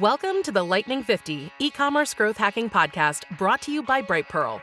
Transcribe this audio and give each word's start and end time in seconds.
Welcome 0.00 0.42
to 0.44 0.52
the 0.52 0.64
Lightning 0.64 1.02
50 1.02 1.52
e 1.58 1.70
commerce 1.70 2.14
growth 2.14 2.38
hacking 2.38 2.70
podcast 2.70 3.24
brought 3.36 3.60
to 3.60 3.70
you 3.70 3.82
by 3.82 4.00
Brightpearl. 4.00 4.62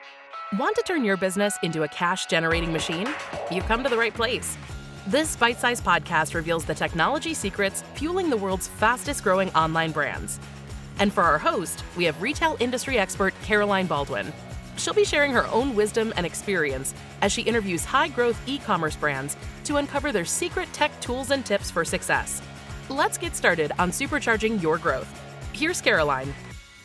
Want 0.58 0.75
to 0.75 0.82
turn 0.82 1.05
your 1.05 1.17
business 1.17 1.55
into 1.61 1.83
a 1.83 1.87
cash 1.87 2.25
generating 2.25 2.74
machine? 2.74 3.08
You've 3.51 3.67
come 3.67 3.83
to 3.83 3.89
the 3.89 3.97
right 3.97 4.11
place. 4.11 4.57
This 5.05 5.35
bite 5.35 5.59
sized 5.59 5.85
podcast 5.85 6.33
reveals 6.33 6.65
the 6.65 6.73
technology 6.73 7.35
secrets 7.35 7.83
fueling 7.93 8.31
the 8.31 8.38
world's 8.38 8.70
fastest 8.70 9.23
growing 9.23 9.52
online 9.52 9.91
brands. 9.91 10.39
And 10.97 11.13
for 11.13 11.21
our 11.21 11.38
host, 11.38 11.84
we 11.96 12.05
have 12.05 12.20
retail 12.23 12.57
industry 12.59 12.98
expert 12.98 13.36
Caroline 13.43 13.86
Baldwin. 13.86 14.34
She'll 14.77 14.96
be 14.96 15.05
sharing 15.05 15.32
her 15.34 15.46
own 15.50 15.75
wisdom 15.75 16.11
and 16.18 16.25
experience 16.25 16.96
as 17.21 17.32
she 17.32 17.43
interviews 17.43 17.86
high 17.86 18.07
growth 18.07 18.41
e 18.48 18.57
commerce 18.57 18.96
brands 18.96 19.38
to 19.66 19.77
uncover 19.77 20.11
their 20.11 20.25
secret 20.25 20.73
tech 20.73 21.00
tools 21.02 21.30
and 21.30 21.46
tips 21.46 21.70
for 21.70 21.86
success. 21.86 22.41
Let's 22.89 23.19
get 23.19 23.35
started 23.35 23.71
on 23.77 23.91
supercharging 23.91 24.59
your 24.63 24.79
growth. 24.79 25.07
Here's 25.53 25.79
Caroline. 25.79 26.33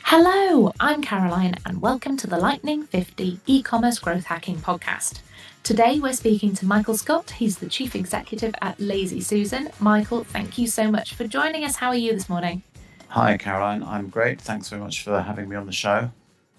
Hello, 0.03 0.71
I'm 0.79 1.01
Caroline, 1.01 1.55
and 1.65 1.81
welcome 1.81 2.19
to 2.19 2.27
the 2.27 2.37
Lightning 2.37 2.83
50 2.83 3.41
e 3.47 3.63
commerce 3.63 3.99
growth 3.99 4.25
hacking 4.25 4.57
podcast. 4.57 5.21
Today, 5.63 6.01
we're 6.01 6.13
speaking 6.13 6.55
to 6.57 6.67
Michael 6.67 6.99
Scott. 6.99 7.31
He's 7.31 7.57
the 7.57 7.71
chief 7.71 7.97
executive 7.97 8.55
at 8.61 8.79
Lazy 8.79 9.23
Susan. 9.23 9.71
Michael, 9.81 10.25
thank 10.25 10.59
you 10.59 10.67
so 10.67 10.91
much 10.91 11.15
for 11.15 11.27
joining 11.27 11.65
us. 11.65 11.77
How 11.77 11.89
are 11.89 11.97
you 11.97 12.13
this 12.13 12.29
morning? 12.29 12.63
Hi, 13.09 13.39
Caroline. 13.39 13.83
I'm 13.83 14.11
great. 14.11 14.43
Thanks 14.43 14.69
very 14.69 14.83
much 14.83 15.05
for 15.05 15.23
having 15.23 15.49
me 15.49 15.57
on 15.57 15.65
the 15.65 15.73
show. 15.73 16.11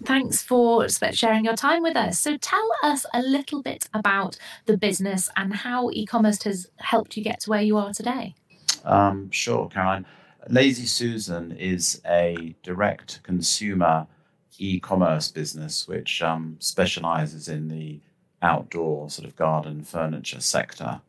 Thanks 0.04 0.42
for 0.42 0.88
sharing 0.88 1.44
your 1.44 1.54
time 1.54 1.84
with 1.84 1.96
us. 1.96 2.18
So, 2.18 2.36
tell 2.36 2.68
us 2.82 3.06
a 3.14 3.22
little 3.22 3.62
bit 3.62 3.88
about 3.94 4.38
the 4.64 4.76
business 4.76 5.30
and 5.36 5.54
how 5.54 5.88
e 5.92 6.04
commerce 6.04 6.42
has 6.42 6.68
helped 6.78 7.16
you 7.16 7.22
get 7.22 7.38
to 7.42 7.50
where 7.50 7.62
you 7.62 7.76
are 7.76 7.94
today. 7.94 8.34
Um, 8.86 9.30
sure, 9.30 9.68
Caroline. 9.68 10.06
Lazy 10.48 10.86
Susan 10.86 11.52
is 11.52 12.00
a 12.06 12.54
direct 12.62 13.22
consumer 13.24 14.06
e 14.58 14.80
commerce 14.80 15.30
business 15.30 15.86
which 15.86 16.22
um, 16.22 16.56
specializes 16.60 17.48
in 17.48 17.68
the 17.68 18.00
outdoor 18.42 19.10
sort 19.10 19.26
of 19.26 19.36
garden 19.36 19.82
furniture 19.82 20.40
sector. 20.40 21.00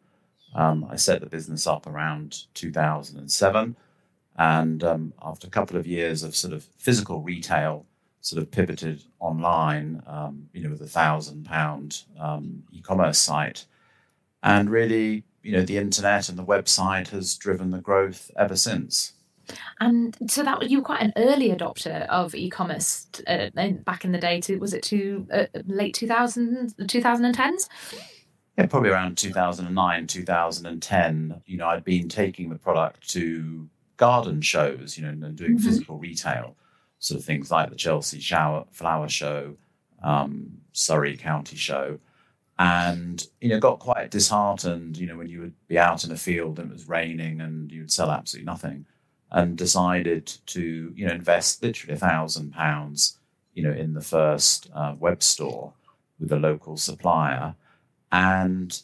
Um, 0.56 0.88
I 0.90 0.96
set 0.96 1.22
the 1.22 1.28
business 1.28 1.68
up 1.68 1.86
around 1.86 2.46
2007. 2.56 3.76
And 4.40 4.84
um, 4.84 5.14
after 5.22 5.48
a 5.48 5.52
couple 5.52 5.78
of 5.78 5.88
years 5.88 6.24
of 6.24 6.36
sort 6.36 6.54
of 6.54 6.64
physical 6.78 7.22
retail, 7.22 7.86
sort 8.22 8.42
of 8.42 8.52
pivoted 8.52 9.04
online, 9.20 10.02
um, 10.06 10.50
you 10.54 10.64
know, 10.64 10.70
with 10.70 10.82
a 10.82 10.88
thousand 10.88 11.46
pound 11.46 12.04
um, 12.20 12.64
e 12.72 12.82
commerce 12.82 13.20
site. 13.20 13.66
And 14.44 14.70
really 14.70 15.24
you 15.44 15.52
know 15.52 15.64
the 15.64 15.78
internet 15.78 16.30
and 16.30 16.38
the 16.38 16.46
website 16.46 17.10
has 17.10 17.36
driven 17.36 17.72
the 17.72 17.80
growth 17.80 18.32
ever 18.38 18.56
since. 18.56 19.14
And 19.80 20.18
so 20.28 20.44
that 20.44 20.70
you 20.70 20.80
were 20.80 20.84
quite 20.84 21.02
an 21.02 21.14
early 21.16 21.50
adopter 21.50 22.06
of 22.08 22.36
e-commerce 22.36 23.08
uh, 23.28 23.50
back 23.86 24.04
in 24.04 24.12
the 24.12 24.18
day. 24.18 24.42
To 24.42 24.58
was 24.58 24.74
it 24.74 24.84
to 24.84 25.28
uh, 25.32 25.46
late 25.66 25.96
2000s, 25.96 26.76
2010s? 26.76 27.70
Yeah, 28.58 28.66
probably 28.66 28.90
around 28.90 29.18
2009, 29.18 30.08
2010. 30.08 31.42
You 31.46 31.58
know, 31.58 31.68
I'd 31.68 31.84
been 31.84 32.10
taking 32.10 32.50
the 32.50 32.58
product 32.58 33.10
to 33.12 33.70
garden 33.98 34.42
shows, 34.42 34.98
you 34.98 35.04
know, 35.04 35.10
and 35.10 35.36
doing 35.36 35.58
mm-hmm. 35.58 35.66
physical 35.66 35.98
retail, 35.98 36.56
sort 37.00 37.20
of 37.20 37.26
things 37.26 37.52
like 37.52 37.70
the 37.70 37.76
Chelsea 37.76 38.20
Shower 38.20 38.66
Flower 38.72 39.08
Show, 39.08 39.56
um, 40.04 40.58
Surrey 40.74 41.16
County 41.16 41.56
Show, 41.56 42.00
and 42.60 43.28
you 43.40 43.50
know 43.50 43.60
got 43.60 43.80
quite 43.80 44.10
disheartened 44.10 44.98
you 44.98 45.06
know 45.06 45.16
when 45.16 45.30
you 45.30 45.42
would 45.42 45.54
be 45.68 45.78
out 45.78 46.04
in 46.04 46.12
a 46.12 46.18
field 46.18 46.58
and 46.58 46.72
it 46.72 46.74
was 46.74 46.88
raining 46.88 47.40
and 47.40 47.72
you 47.72 47.82
would 47.82 47.92
sell 47.92 48.10
absolutely 48.10 48.46
nothing 48.46 48.86
and 49.32 49.58
decided 49.58 50.26
to 50.46 50.92
you 50.96 51.06
know 51.06 51.14
invest 51.14 51.62
literally 51.62 51.94
a 51.94 51.98
thousand 51.98 52.52
pounds 52.52 53.20
you 53.54 53.64
know 53.64 53.72
in 53.72 53.94
the 53.94 54.02
first 54.02 54.70
uh, 54.74 54.96
web 55.00 55.22
store 55.22 55.74
with 56.20 56.32
a 56.32 56.38
local 56.38 56.78
supplier. 56.78 57.56
And 58.12 58.82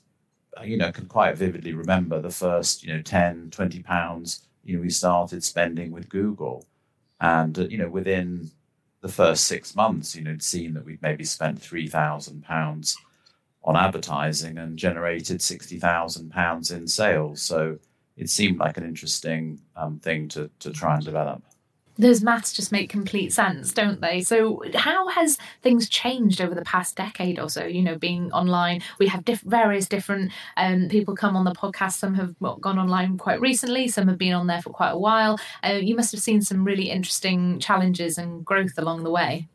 uh, 0.58 0.64
you 0.64 0.78
know 0.78 0.92
can 0.92 1.06
quite 1.06 1.38
vividly 1.38 1.74
remember 1.74 2.20
the 2.20 2.30
first 2.30 2.84
you 2.84 2.94
know 2.94 3.02
10 3.02 3.50
20 3.52 3.82
pounds 3.82 4.48
you 4.64 4.76
know 4.76 4.82
we 4.82 4.90
started 4.90 5.44
spending 5.44 5.92
with 5.92 6.10
google. 6.10 6.66
And 7.22 7.58
uh, 7.58 7.68
you 7.68 7.78
know 7.78 7.90
within 7.90 8.52
the 9.02 9.10
first 9.10 9.46
six 9.46 9.76
months 9.76 10.16
you 10.16 10.24
know 10.24 10.38
seemed 10.40 10.76
that 10.76 10.86
we'd 10.86 11.02
maybe 11.02 11.24
spent 11.24 11.62
3000 11.62 12.44
pounds 12.44 12.98
on 13.64 13.76
advertising 13.76 14.58
and 14.58 14.78
generated 14.78 15.42
sixty 15.42 15.80
thousand 15.80 16.30
pounds 16.30 16.72
in 16.72 16.88
sales. 16.88 17.42
So 17.42 17.80
it 18.18 18.30
seemed 18.30 18.60
like 18.60 18.78
an 18.78 18.84
interesting 18.84 19.60
um, 19.76 20.00
thing 20.00 20.28
to 20.30 20.50
to 20.60 20.72
try 20.72 20.96
and 20.96 21.06
develop. 21.06 21.44
Those 22.00 22.24
maths 22.24 22.52
just 22.54 22.72
make 22.72 22.90
complete 22.90 23.34
sense, 23.34 23.72
don't 23.72 24.02
they? 24.02 24.22
So, 24.22 24.64
how 24.74 25.08
has 25.10 25.38
things 25.62 25.88
changed 25.88 26.42
over 26.42 26.56
the 26.56 26.64
past 26.64 26.96
decade 26.96 27.38
or 27.38 27.50
so? 27.50 27.66
You 27.66 27.84
know, 27.84 28.00
being 28.00 28.32
online, 28.32 28.82
we 28.98 29.06
have 29.08 29.24
diff- 29.24 29.42
various 29.42 29.88
different 29.88 30.32
um, 30.58 30.90
people 30.90 31.16
come 31.16 31.36
on 31.36 31.46
the 31.46 31.52
podcast. 31.52 31.94
Some 31.94 32.16
have 32.16 32.34
well, 32.40 32.56
gone 32.56 32.80
online 32.80 33.20
quite 33.20 33.40
recently, 33.40 33.88
some 33.88 34.08
have 34.08 34.18
been 34.18 34.34
on 34.34 34.48
there 34.48 34.62
for 34.62 34.72
quite 34.72 34.90
a 34.90 34.98
while. 34.98 35.40
Uh, 35.64 35.74
you 35.74 35.96
must 35.96 36.12
have 36.12 36.22
seen 36.22 36.42
some 36.42 36.64
really 36.64 36.90
interesting 36.90 37.60
challenges 37.60 38.18
and 38.18 38.44
growth 38.44 38.74
along 38.78 39.04
the 39.04 39.12
way. 39.12 39.48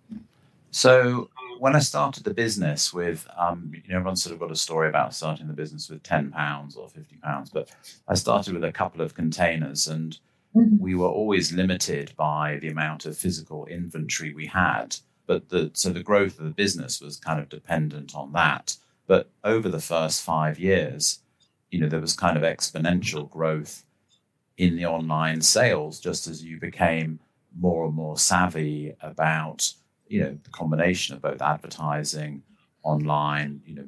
So, 0.70 1.30
when 1.58 1.76
I 1.76 1.80
started 1.80 2.24
the 2.24 2.34
business 2.34 2.92
with, 2.92 3.26
um, 3.36 3.70
you 3.74 3.82
know, 3.88 3.96
everyone's 3.96 4.22
sort 4.22 4.34
of 4.34 4.40
got 4.40 4.50
a 4.50 4.56
story 4.56 4.88
about 4.88 5.14
starting 5.14 5.46
the 5.46 5.52
business 5.52 5.88
with 5.88 6.02
ten 6.02 6.30
pounds 6.30 6.76
or 6.76 6.88
fifty 6.88 7.16
pounds, 7.16 7.50
but 7.50 7.70
I 8.06 8.14
started 8.14 8.54
with 8.54 8.64
a 8.64 8.72
couple 8.72 9.02
of 9.02 9.14
containers, 9.14 9.86
and 9.86 10.18
mm-hmm. 10.54 10.78
we 10.78 10.94
were 10.94 11.08
always 11.08 11.52
limited 11.52 12.12
by 12.16 12.58
the 12.60 12.68
amount 12.68 13.06
of 13.06 13.16
physical 13.16 13.66
inventory 13.66 14.32
we 14.32 14.46
had. 14.46 14.96
But 15.26 15.48
the 15.50 15.70
so 15.74 15.90
the 15.90 16.02
growth 16.02 16.38
of 16.38 16.44
the 16.44 16.50
business 16.50 17.00
was 17.00 17.16
kind 17.16 17.40
of 17.40 17.48
dependent 17.48 18.14
on 18.14 18.32
that. 18.32 18.76
But 19.06 19.30
over 19.42 19.68
the 19.68 19.80
first 19.80 20.22
five 20.22 20.58
years, 20.58 21.20
you 21.70 21.80
know, 21.80 21.88
there 21.88 22.00
was 22.00 22.14
kind 22.14 22.36
of 22.36 22.42
exponential 22.42 23.28
growth 23.28 23.84
in 24.56 24.76
the 24.76 24.86
online 24.86 25.40
sales, 25.40 26.00
just 26.00 26.26
as 26.26 26.42
you 26.42 26.58
became 26.58 27.20
more 27.58 27.86
and 27.86 27.94
more 27.94 28.18
savvy 28.18 28.94
about 29.00 29.72
you 30.08 30.20
know, 30.22 30.38
the 30.42 30.50
combination 30.50 31.14
of 31.14 31.22
both 31.22 31.42
advertising, 31.42 32.42
online, 32.82 33.60
you 33.66 33.74
know, 33.74 33.86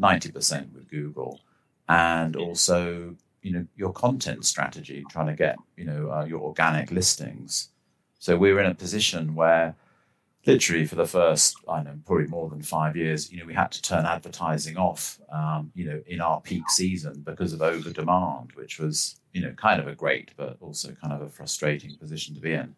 90% 0.00 0.72
with 0.72 0.88
Google, 0.88 1.40
and 1.88 2.36
also, 2.36 3.14
you 3.42 3.52
know, 3.52 3.66
your 3.76 3.92
content 3.92 4.44
strategy, 4.44 5.04
trying 5.10 5.26
to 5.26 5.34
get, 5.34 5.56
you 5.76 5.84
know, 5.84 6.10
uh, 6.10 6.24
your 6.24 6.40
organic 6.40 6.90
listings. 6.90 7.68
So 8.18 8.36
we 8.36 8.52
were 8.52 8.60
in 8.60 8.70
a 8.70 8.74
position 8.74 9.34
where 9.34 9.76
literally 10.46 10.86
for 10.86 10.94
the 10.94 11.06
first, 11.06 11.56
I 11.68 11.76
don't 11.76 11.84
know, 11.84 12.00
probably 12.06 12.26
more 12.26 12.48
than 12.48 12.62
five 12.62 12.96
years, 12.96 13.30
you 13.30 13.38
know, 13.38 13.46
we 13.46 13.54
had 13.54 13.72
to 13.72 13.82
turn 13.82 14.06
advertising 14.06 14.76
off, 14.76 15.18
um, 15.30 15.70
you 15.74 15.86
know, 15.86 16.02
in 16.06 16.20
our 16.20 16.40
peak 16.40 16.68
season 16.70 17.22
because 17.24 17.52
of 17.52 17.62
over 17.62 17.90
demand, 17.90 18.52
which 18.54 18.78
was, 18.78 19.20
you 19.32 19.42
know, 19.42 19.52
kind 19.52 19.80
of 19.80 19.88
a 19.88 19.94
great, 19.94 20.30
but 20.36 20.56
also 20.60 20.94
kind 21.00 21.12
of 21.12 21.22
a 21.22 21.28
frustrating 21.28 21.96
position 21.96 22.34
to 22.34 22.40
be 22.40 22.52
in 22.52 22.74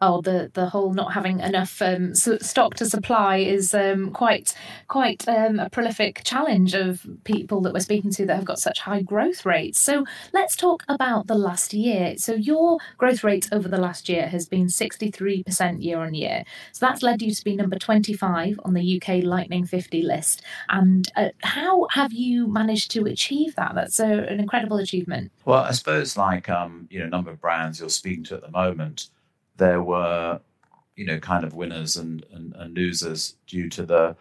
oh, 0.00 0.20
the 0.20 0.50
the 0.54 0.68
whole 0.68 0.92
not 0.92 1.12
having 1.12 1.40
enough 1.40 1.80
um, 1.82 2.14
stock 2.14 2.74
to 2.74 2.86
supply 2.86 3.38
is 3.38 3.74
um, 3.74 4.10
quite 4.10 4.54
quite 4.88 5.26
um, 5.28 5.58
a 5.58 5.70
prolific 5.70 6.22
challenge 6.24 6.74
of 6.74 7.06
people 7.24 7.60
that 7.62 7.72
we're 7.72 7.80
speaking 7.80 8.10
to 8.12 8.26
that 8.26 8.36
have 8.36 8.44
got 8.44 8.58
such 8.58 8.80
high 8.80 9.02
growth 9.02 9.46
rates. 9.46 9.80
So 9.80 10.04
let's 10.32 10.56
talk 10.56 10.84
about 10.88 11.26
the 11.26 11.34
last 11.34 11.72
year. 11.72 12.16
So 12.18 12.34
your 12.34 12.78
growth 12.98 13.24
rate 13.24 13.48
over 13.52 13.68
the 13.68 13.80
last 13.80 14.08
year 14.08 14.28
has 14.28 14.46
been 14.46 14.66
63% 14.66 15.82
year 15.82 15.98
on 15.98 16.14
year. 16.14 16.44
So 16.72 16.86
that's 16.86 17.02
led 17.02 17.22
you 17.22 17.34
to 17.34 17.44
be 17.44 17.56
number 17.56 17.78
25 17.78 18.60
on 18.64 18.74
the 18.74 19.00
UK 19.00 19.22
Lightning 19.24 19.66
50 19.66 20.02
list. 20.02 20.42
And 20.68 21.10
uh, 21.16 21.30
how 21.42 21.86
have 21.90 22.12
you 22.12 22.46
managed 22.46 22.90
to 22.92 23.04
achieve 23.06 23.54
that? 23.56 23.74
That's 23.74 24.00
a, 24.00 24.06
an 24.06 24.40
incredible 24.40 24.78
achievement. 24.78 25.32
Well, 25.44 25.62
I 25.62 25.72
suppose 25.72 26.16
like 26.16 26.48
um, 26.48 26.88
you 26.90 27.00
know, 27.00 27.06
number 27.06 27.30
of 27.30 27.40
brands 27.40 27.80
you're 27.80 27.88
speaking 27.88 28.24
to 28.24 28.36
at 28.36 28.42
the 28.42 28.50
moment 28.50 29.08
there 29.60 29.82
were, 29.82 30.40
you 30.96 31.04
know, 31.04 31.20
kind 31.20 31.44
of 31.44 31.54
winners 31.54 31.96
and, 31.96 32.24
and, 32.32 32.54
and 32.56 32.74
losers 32.74 33.36
due 33.46 33.68
to 33.68 33.84
the, 33.84 34.16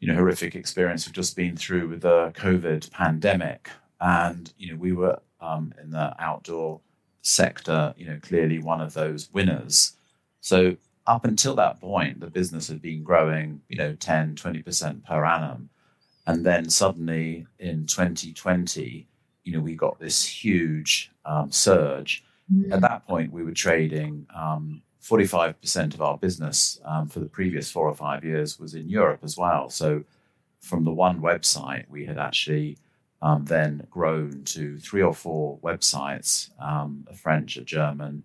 you 0.00 0.08
know, 0.08 0.14
horrific 0.14 0.56
experience 0.56 1.06
we've 1.06 1.14
just 1.14 1.36
been 1.36 1.56
through 1.56 1.88
with 1.88 2.00
the 2.00 2.32
COVID 2.34 2.90
pandemic. 2.90 3.70
And, 4.00 4.52
you 4.58 4.72
know, 4.72 4.78
we 4.78 4.92
were 4.92 5.20
um, 5.40 5.74
in 5.80 5.90
the 5.90 6.14
outdoor 6.18 6.80
sector, 7.22 7.94
you 7.98 8.06
know, 8.06 8.18
clearly 8.22 8.58
one 8.58 8.80
of 8.80 8.94
those 8.94 9.28
winners. 9.32 9.92
So 10.40 10.76
up 11.06 11.24
until 11.24 11.54
that 11.56 11.80
point, 11.80 12.20
the 12.20 12.30
business 12.30 12.68
had 12.68 12.80
been 12.80 13.02
growing, 13.02 13.60
you 13.68 13.76
know, 13.76 13.94
10, 13.94 14.36
20% 14.36 15.04
per 15.04 15.24
annum. 15.24 15.68
And 16.26 16.46
then 16.46 16.70
suddenly 16.70 17.46
in 17.58 17.86
2020, 17.86 19.06
you 19.44 19.52
know, 19.52 19.60
we 19.60 19.74
got 19.74 19.98
this 19.98 20.24
huge 20.24 21.10
um, 21.26 21.50
surge. 21.52 22.24
Mm. 22.52 22.72
At 22.72 22.80
that 22.80 23.06
point, 23.06 23.32
we 23.32 23.42
were 23.42 23.52
trading 23.52 24.26
um, 24.34 24.82
45% 25.02 25.94
of 25.94 26.02
our 26.02 26.18
business 26.18 26.80
um, 26.84 27.08
for 27.08 27.20
the 27.20 27.26
previous 27.26 27.70
four 27.70 27.88
or 27.88 27.94
five 27.94 28.24
years 28.24 28.58
was 28.58 28.74
in 28.74 28.88
Europe 28.88 29.20
as 29.22 29.36
well. 29.36 29.70
So, 29.70 30.04
from 30.60 30.84
the 30.84 30.92
one 30.92 31.20
website, 31.20 31.88
we 31.88 32.04
had 32.04 32.18
actually 32.18 32.78
um, 33.22 33.44
then 33.44 33.86
grown 33.90 34.44
to 34.44 34.78
three 34.78 35.02
or 35.02 35.14
four 35.14 35.58
websites 35.58 36.50
um, 36.60 37.06
a 37.08 37.14
French, 37.14 37.56
a 37.56 37.62
German, 37.62 38.24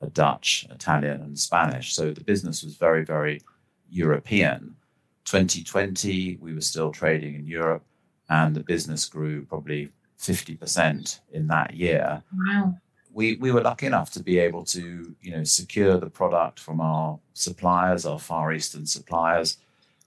a 0.00 0.08
Dutch, 0.08 0.66
Italian, 0.70 1.20
and 1.20 1.38
Spanish. 1.38 1.94
So 1.94 2.10
the 2.10 2.24
business 2.24 2.62
was 2.62 2.76
very, 2.76 3.04
very 3.04 3.40
European. 3.88 4.76
2020, 5.24 6.38
we 6.40 6.54
were 6.54 6.60
still 6.60 6.92
trading 6.92 7.34
in 7.34 7.46
Europe, 7.46 7.84
and 8.28 8.54
the 8.54 8.60
business 8.60 9.06
grew 9.06 9.44
probably 9.44 9.90
50% 10.20 11.20
in 11.32 11.46
that 11.48 11.74
year. 11.74 12.22
Wow. 12.32 12.76
We, 13.14 13.36
we 13.36 13.52
were 13.52 13.62
lucky 13.62 13.86
enough 13.86 14.10
to 14.12 14.22
be 14.22 14.38
able 14.38 14.64
to 14.66 15.14
you 15.22 15.30
know 15.30 15.44
secure 15.44 15.98
the 15.98 16.10
product 16.10 16.60
from 16.60 16.80
our 16.80 17.18
suppliers, 17.32 18.04
our 18.04 18.18
Far 18.18 18.52
Eastern 18.52 18.86
suppliers. 18.86 19.58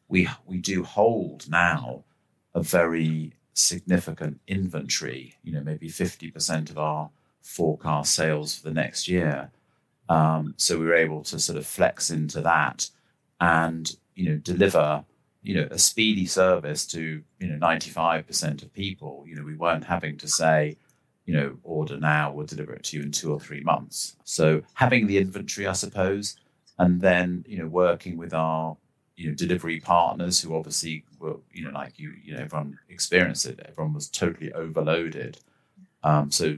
We 0.09 0.29
we 0.45 0.57
do 0.57 0.83
hold 0.83 1.49
now 1.49 2.03
a 2.53 2.61
very 2.61 3.33
significant 3.53 4.39
inventory. 4.47 5.35
You 5.43 5.53
know, 5.53 5.61
maybe 5.61 5.89
fifty 5.89 6.31
percent 6.31 6.69
of 6.69 6.77
our 6.77 7.09
forecast 7.41 8.13
sales 8.13 8.55
for 8.55 8.67
the 8.67 8.73
next 8.73 9.07
year. 9.07 9.51
Um, 10.09 10.53
so 10.57 10.77
we 10.77 10.85
were 10.85 10.93
able 10.93 11.23
to 11.23 11.39
sort 11.39 11.57
of 11.57 11.65
flex 11.65 12.09
into 12.09 12.41
that 12.41 12.89
and 13.39 13.95
you 14.15 14.29
know 14.29 14.37
deliver 14.37 15.03
you 15.43 15.55
know 15.55 15.67
a 15.71 15.77
speedy 15.77 16.25
service 16.25 16.85
to 16.87 17.23
you 17.39 17.47
know 17.47 17.57
95% 17.65 18.63
of 18.63 18.73
people 18.73 19.23
you 19.27 19.35
know 19.35 19.43
we 19.43 19.55
weren't 19.55 19.83
having 19.83 20.17
to 20.17 20.27
say 20.27 20.75
you 21.27 21.33
know 21.33 21.55
order 21.63 21.97
now 21.97 22.31
we'll 22.31 22.47
deliver 22.47 22.73
it 22.73 22.83
to 22.83 22.97
you 22.97 23.03
in 23.03 23.11
two 23.11 23.31
or 23.31 23.39
three 23.39 23.61
months 23.61 24.15
so 24.23 24.61
having 24.73 25.05
the 25.05 25.19
inventory 25.19 25.67
i 25.67 25.73
suppose 25.73 26.37
and 26.79 26.99
then 27.01 27.45
you 27.47 27.59
know 27.59 27.67
working 27.67 28.17
with 28.17 28.33
our 28.33 28.75
you 29.15 29.27
know 29.27 29.35
delivery 29.35 29.79
partners 29.79 30.41
who 30.41 30.55
obviously 30.55 31.03
were 31.19 31.35
you 31.51 31.63
know 31.63 31.71
like 31.71 31.99
you 31.99 32.13
you 32.23 32.33
know 32.33 32.39
everyone 32.39 32.79
experienced 32.89 33.45
it 33.45 33.59
everyone 33.67 33.93
was 33.93 34.09
totally 34.09 34.51
overloaded 34.53 35.37
um, 36.03 36.31
so 36.31 36.57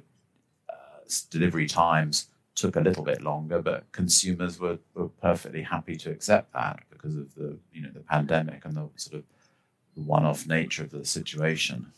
uh, 0.70 1.00
delivery 1.30 1.66
times 1.66 2.28
took 2.56 2.76
a 2.76 2.82
little 2.82 3.04
bit 3.04 3.22
longer 3.22 3.62
but 3.62 3.92
consumers 3.92 4.60
were, 4.60 4.78
were 4.94 5.08
perfectly 5.08 5.64
happy 5.64 5.96
to 5.96 6.12
accept 6.12 6.54
that 6.54 6.80
because 6.90 7.16
of 7.16 7.34
the 7.36 7.58
you 7.74 7.82
know 7.82 7.90
the 7.94 8.02
pandemic 8.02 8.64
and 8.66 8.76
the 8.76 8.88
sort 8.98 9.16
of 9.16 9.24
one-off 10.06 10.48
nature 10.48 10.84
of 10.84 10.92
the 10.92 11.06
situation. 11.06 11.92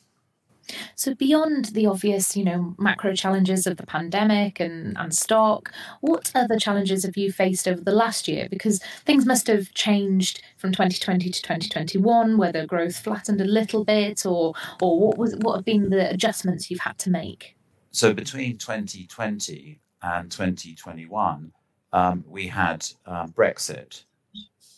So 0.96 1.14
beyond 1.14 1.66
the 1.66 1.86
obvious, 1.86 2.36
you 2.36 2.44
know, 2.44 2.76
macro 2.78 3.14
challenges 3.14 3.68
of 3.68 3.78
the 3.78 3.86
pandemic 3.86 4.60
and, 4.60 4.98
and 4.98 5.14
stock, 5.14 5.72
what 6.02 6.32
other 6.36 6.58
challenges 6.58 7.04
have 7.04 7.18
you 7.18 7.32
faced 7.32 7.68
over 7.68 7.82
the 7.82 7.92
last 7.92 8.28
year? 8.28 8.48
Because 8.50 8.82
things 9.06 9.26
must 9.26 9.48
have 9.48 9.74
changed 9.74 10.42
from 10.58 10.72
2020 10.72 11.30
to 11.30 11.42
2021, 11.42 12.38
whether 12.38 12.66
growth 12.66 12.98
flattened 12.98 13.42
a 13.42 13.46
little 13.46 13.84
bit 13.84 14.26
or 14.26 14.54
or 14.82 15.00
what 15.00 15.18
was 15.18 15.36
what 15.38 15.56
have 15.56 15.66
been 15.66 15.90
the 15.90 16.10
adjustments 16.10 16.70
you've 16.70 16.80
had 16.80 16.98
to 17.00 17.10
make? 17.10 17.56
So 17.92 18.14
between 18.14 18.58
2020 18.58 19.80
and 20.02 20.32
2021, 20.32 21.52
um, 21.94 22.24
we 22.28 22.48
had 22.48 22.86
um, 23.06 23.34
Brexit, 23.34 24.04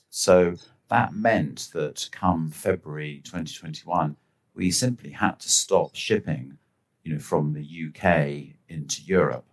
so 0.10 0.56
that 0.90 1.14
meant 1.14 1.70
that 1.74 2.08
come 2.12 2.50
February 2.50 3.22
2021, 3.24 4.16
we 4.56 4.72
simply 4.72 5.12
had 5.12 5.40
to 5.40 5.50
stop 5.50 5.96
shipping, 5.96 6.58
you 7.04 7.14
know, 7.14 7.20
from 7.20 7.54
the 7.54 7.62
UK 7.88 8.56
into 8.70 9.02
Europe. 9.04 9.46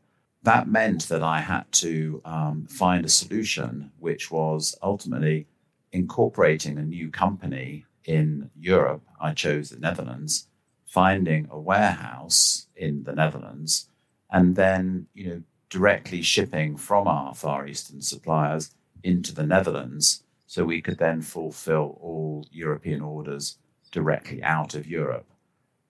That 0.43 0.69
meant 0.69 1.09
that 1.09 1.23
I 1.23 1.41
had 1.41 1.71
to 1.73 2.23
um, 2.25 2.67
find 2.67 3.05
a 3.05 3.09
solution, 3.09 3.93
which 3.99 4.31
was 4.31 4.77
ultimately 4.83 5.47
incorporating 5.93 6.79
a 6.79 6.83
new 6.83 7.11
company 7.11 7.85
in 8.05 8.51
Europe. 8.59 9.03
I 9.21 9.33
chose 9.33 9.71
the 9.71 9.79
Netherlands, 9.79 10.49
finding 10.87 11.49
a 11.51 11.59
warehouse 11.59 12.67
in 12.75 13.05
the 13.05 13.15
Netherlands, 13.15 13.89
and 14.31 14.57
then, 14.57 15.07
you 15.15 15.29
know, 15.29 15.43
directly 15.69 16.23
shipping 16.23 16.77
from 16.77 17.07
our 17.07 17.35
Far 17.35 17.67
Eastern 17.67 18.03
suppliers 18.03 18.75
into 19.03 19.35
the 19.35 19.47
Netherlands 19.47 20.25
so 20.47 20.65
we 20.65 20.83
could 20.83 20.99
then 20.99 21.23
fulfill 21.23 21.97
all 22.01 22.45
European 22.51 23.01
orders 23.01 23.57
directly 23.91 24.43
out 24.43 24.75
of 24.75 24.87
Europe. 24.87 25.27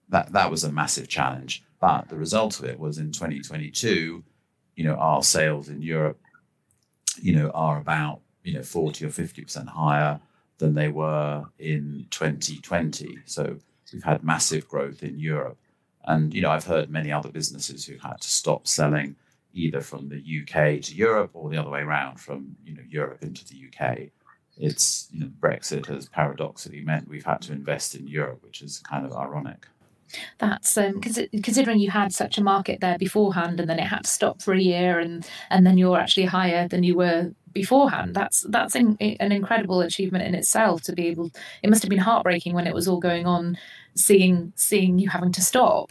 That, 0.08 0.32
that 0.32 0.50
was 0.50 0.64
a 0.64 0.72
massive 0.72 1.08
challenge. 1.08 1.62
But 1.80 2.08
the 2.08 2.16
result 2.16 2.58
of 2.58 2.64
it 2.66 2.78
was 2.78 2.98
in 2.98 3.12
2022, 3.12 4.22
you 4.76 4.84
know, 4.84 4.94
our 4.94 5.22
sales 5.22 5.68
in 5.68 5.82
Europe, 5.82 6.18
you 7.20 7.34
know, 7.34 7.50
are 7.50 7.78
about, 7.78 8.20
you 8.44 8.54
know, 8.54 8.62
40 8.62 9.06
or 9.06 9.08
50% 9.08 9.68
higher 9.68 10.20
than 10.58 10.74
they 10.74 10.88
were 10.88 11.44
in 11.58 12.06
2020. 12.10 13.18
So 13.24 13.56
we've 13.92 14.02
had 14.02 14.22
massive 14.22 14.68
growth 14.68 15.02
in 15.02 15.18
Europe. 15.18 15.58
And, 16.04 16.32
you 16.34 16.42
know, 16.42 16.50
I've 16.50 16.64
heard 16.64 16.90
many 16.90 17.12
other 17.12 17.30
businesses 17.30 17.84
who 17.84 17.96
had 17.98 18.20
to 18.20 18.28
stop 18.28 18.66
selling 18.66 19.16
either 19.52 19.80
from 19.80 20.08
the 20.08 20.16
UK 20.16 20.80
to 20.82 20.94
Europe 20.94 21.30
or 21.34 21.50
the 21.50 21.56
other 21.56 21.70
way 21.70 21.80
around 21.80 22.20
from, 22.20 22.56
you 22.64 22.74
know, 22.74 22.82
Europe 22.88 23.22
into 23.22 23.44
the 23.46 23.66
UK 23.66 24.10
it's 24.60 25.08
you 25.12 25.20
know, 25.20 25.30
Brexit 25.40 25.86
has 25.86 26.08
paradoxically 26.08 26.82
meant 26.82 27.08
we've 27.08 27.24
had 27.24 27.40
to 27.42 27.52
invest 27.52 27.94
in 27.94 28.06
Europe, 28.06 28.42
which 28.42 28.62
is 28.62 28.78
kind 28.78 29.06
of 29.06 29.12
ironic. 29.12 29.66
That's 30.38 30.76
um, 30.76 31.00
considering 31.00 31.78
you 31.78 31.90
had 31.90 32.12
such 32.12 32.36
a 32.36 32.42
market 32.42 32.80
there 32.80 32.98
beforehand, 32.98 33.60
and 33.60 33.70
then 33.70 33.78
it 33.78 33.86
had 33.86 34.04
to 34.04 34.10
stop 34.10 34.42
for 34.42 34.52
a 34.52 34.60
year, 34.60 34.98
and 34.98 35.26
and 35.50 35.66
then 35.66 35.78
you're 35.78 35.98
actually 35.98 36.26
higher 36.26 36.68
than 36.68 36.82
you 36.82 36.96
were 36.96 37.32
beforehand. 37.52 38.14
That's 38.14 38.42
that's 38.48 38.74
in, 38.74 38.96
an 39.00 39.32
incredible 39.32 39.80
achievement 39.80 40.24
in 40.24 40.34
itself 40.34 40.82
to 40.82 40.92
be 40.92 41.08
able. 41.08 41.30
It 41.62 41.70
must 41.70 41.82
have 41.82 41.90
been 41.90 41.98
heartbreaking 41.98 42.54
when 42.54 42.66
it 42.66 42.74
was 42.74 42.88
all 42.88 43.00
going 43.00 43.26
on, 43.26 43.56
seeing 43.94 44.52
seeing 44.56 44.98
you 44.98 45.08
having 45.08 45.32
to 45.32 45.42
stop. 45.42 45.90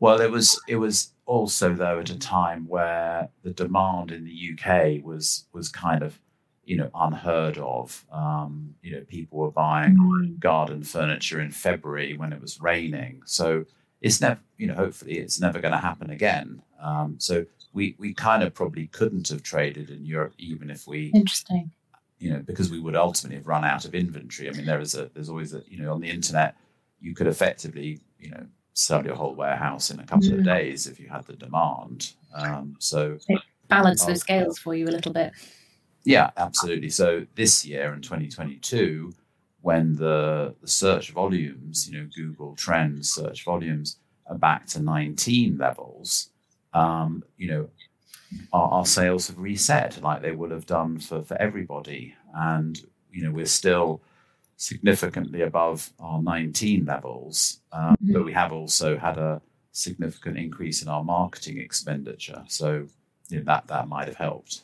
Well, 0.00 0.20
it 0.20 0.30
was 0.30 0.60
it 0.68 0.76
was 0.76 1.12
also 1.26 1.72
though 1.72 2.00
at 2.00 2.10
a 2.10 2.18
time 2.18 2.68
where 2.68 3.30
the 3.42 3.50
demand 3.50 4.12
in 4.12 4.24
the 4.24 4.52
UK 4.52 5.02
was 5.02 5.46
was 5.52 5.68
kind 5.70 6.02
of 6.02 6.20
you 6.66 6.76
know 6.76 6.90
unheard 6.94 7.58
of. 7.58 8.04
Um, 8.12 8.74
you 8.82 8.92
know, 8.92 9.02
people 9.02 9.38
were 9.38 9.50
buying 9.50 9.96
mm. 9.96 10.38
garden 10.38 10.82
furniture 10.82 11.40
in 11.40 11.50
February 11.50 12.16
when 12.16 12.32
it 12.32 12.40
was 12.40 12.60
raining. 12.60 13.22
So 13.26 13.64
it's 14.00 14.20
never, 14.20 14.40
you 14.58 14.66
know, 14.66 14.74
hopefully 14.74 15.18
it's 15.18 15.40
never 15.40 15.60
going 15.60 15.72
to 15.72 15.78
happen 15.78 16.10
again. 16.10 16.62
Um, 16.80 17.16
so 17.18 17.46
we 17.72 17.96
we 17.98 18.14
kind 18.14 18.42
of 18.42 18.54
probably 18.54 18.86
couldn't 18.88 19.28
have 19.28 19.42
traded 19.42 19.90
in 19.90 20.04
Europe 20.04 20.34
even 20.38 20.70
if 20.70 20.86
we 20.86 21.10
interesting. 21.14 21.70
You 22.18 22.32
know, 22.32 22.38
because 22.38 22.70
we 22.70 22.80
would 22.80 22.96
ultimately 22.96 23.36
have 23.36 23.46
run 23.46 23.64
out 23.64 23.84
of 23.84 23.94
inventory. 23.94 24.48
I 24.48 24.52
mean, 24.52 24.64
there 24.64 24.80
is 24.80 24.94
a 24.94 25.10
there's 25.14 25.28
always 25.28 25.54
a 25.54 25.62
you 25.68 25.82
know 25.82 25.92
on 25.92 26.00
the 26.00 26.10
internet 26.10 26.56
you 27.00 27.14
could 27.14 27.26
effectively 27.26 28.00
you 28.18 28.30
know 28.30 28.46
sell 28.72 29.04
your 29.04 29.14
whole 29.14 29.34
warehouse 29.34 29.90
in 29.90 30.00
a 30.00 30.06
couple 30.06 30.28
mm. 30.28 30.38
of 30.38 30.44
days 30.44 30.86
if 30.86 30.98
you 30.98 31.08
had 31.08 31.26
the 31.26 31.34
demand. 31.34 32.12
Um, 32.34 32.76
so 32.78 33.18
balance 33.68 34.04
those 34.04 34.20
scales 34.20 34.58
for 34.58 34.74
you 34.74 34.86
a 34.86 34.90
little 34.90 35.12
bit. 35.12 35.32
Yeah, 36.04 36.30
absolutely. 36.36 36.90
So 36.90 37.26
this 37.34 37.64
year 37.64 37.92
in 37.94 38.02
2022, 38.02 39.14
when 39.62 39.96
the, 39.96 40.54
the 40.60 40.68
search 40.68 41.10
volumes, 41.12 41.88
you 41.88 41.98
know, 41.98 42.08
Google 42.14 42.54
Trends 42.54 43.10
search 43.10 43.44
volumes 43.44 43.96
are 44.26 44.36
back 44.36 44.66
to 44.68 44.82
19 44.82 45.56
levels, 45.56 46.28
um, 46.74 47.24
you 47.38 47.48
know, 47.48 47.68
our, 48.52 48.68
our, 48.68 48.86
sales 48.86 49.28
have 49.28 49.38
reset 49.38 50.02
like 50.02 50.20
they 50.20 50.32
would 50.32 50.50
have 50.50 50.66
done 50.66 50.98
for, 50.98 51.22
for 51.22 51.40
everybody. 51.40 52.14
And, 52.34 52.78
you 53.10 53.22
know, 53.22 53.30
we're 53.30 53.46
still 53.46 54.02
significantly 54.56 55.42
above 55.42 55.90
our 55.98 56.20
19 56.20 56.84
levels, 56.84 57.60
um, 57.72 57.94
mm-hmm. 57.94 58.12
but 58.12 58.24
we 58.24 58.32
have 58.32 58.52
also 58.52 58.98
had 58.98 59.18
a 59.18 59.40
significant 59.72 60.36
increase 60.36 60.82
in 60.82 60.88
our 60.88 61.04
marketing 61.04 61.58
expenditure. 61.58 62.44
So, 62.48 62.86
you 63.28 63.38
know, 63.38 63.44
that, 63.44 63.68
that 63.68 63.88
might 63.88 64.08
have 64.08 64.16
helped. 64.16 64.62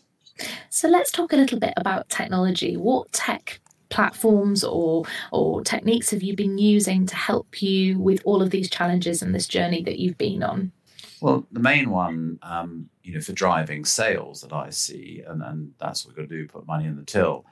So 0.69 0.89
let's 0.89 1.11
talk 1.11 1.33
a 1.33 1.37
little 1.37 1.59
bit 1.59 1.75
about 1.77 2.09
technology. 2.09 2.77
What 2.77 3.13
tech 3.13 3.61
platforms 3.91 4.65
or 4.65 5.05
or 5.33 5.63
techniques 5.63 6.11
have 6.11 6.23
you 6.23 6.35
been 6.35 6.59
using 6.59 7.07
to 7.07 7.17
help 7.17 7.61
you 7.61 7.99
with 7.99 8.23
all 8.25 8.41
of 8.41 8.51
these 8.51 8.71
challenges 8.71 9.21
and 9.21 9.35
this 9.35 9.47
journey 9.47 9.83
that 9.83 9.99
you've 9.99 10.19
been 10.19 10.43
on? 10.43 10.73
Well, 11.21 11.47
the 11.53 11.61
main 11.61 11.91
one, 11.91 12.39
um, 12.43 12.89
you 13.03 13.13
know, 13.13 13.21
for 13.21 13.33
driving 13.33 13.85
sales 13.85 14.41
that 14.41 14.55
I 14.55 14.71
see, 14.71 15.23
and, 15.27 15.43
and 15.43 15.73
that's 15.79 16.05
what 16.05 16.17
we've 16.17 16.25
got 16.25 16.31
to 16.31 16.43
do, 16.43 16.49
put 16.49 16.67
money 16.67 16.87
in 16.87 16.97
the 16.97 17.05
till, 17.05 17.45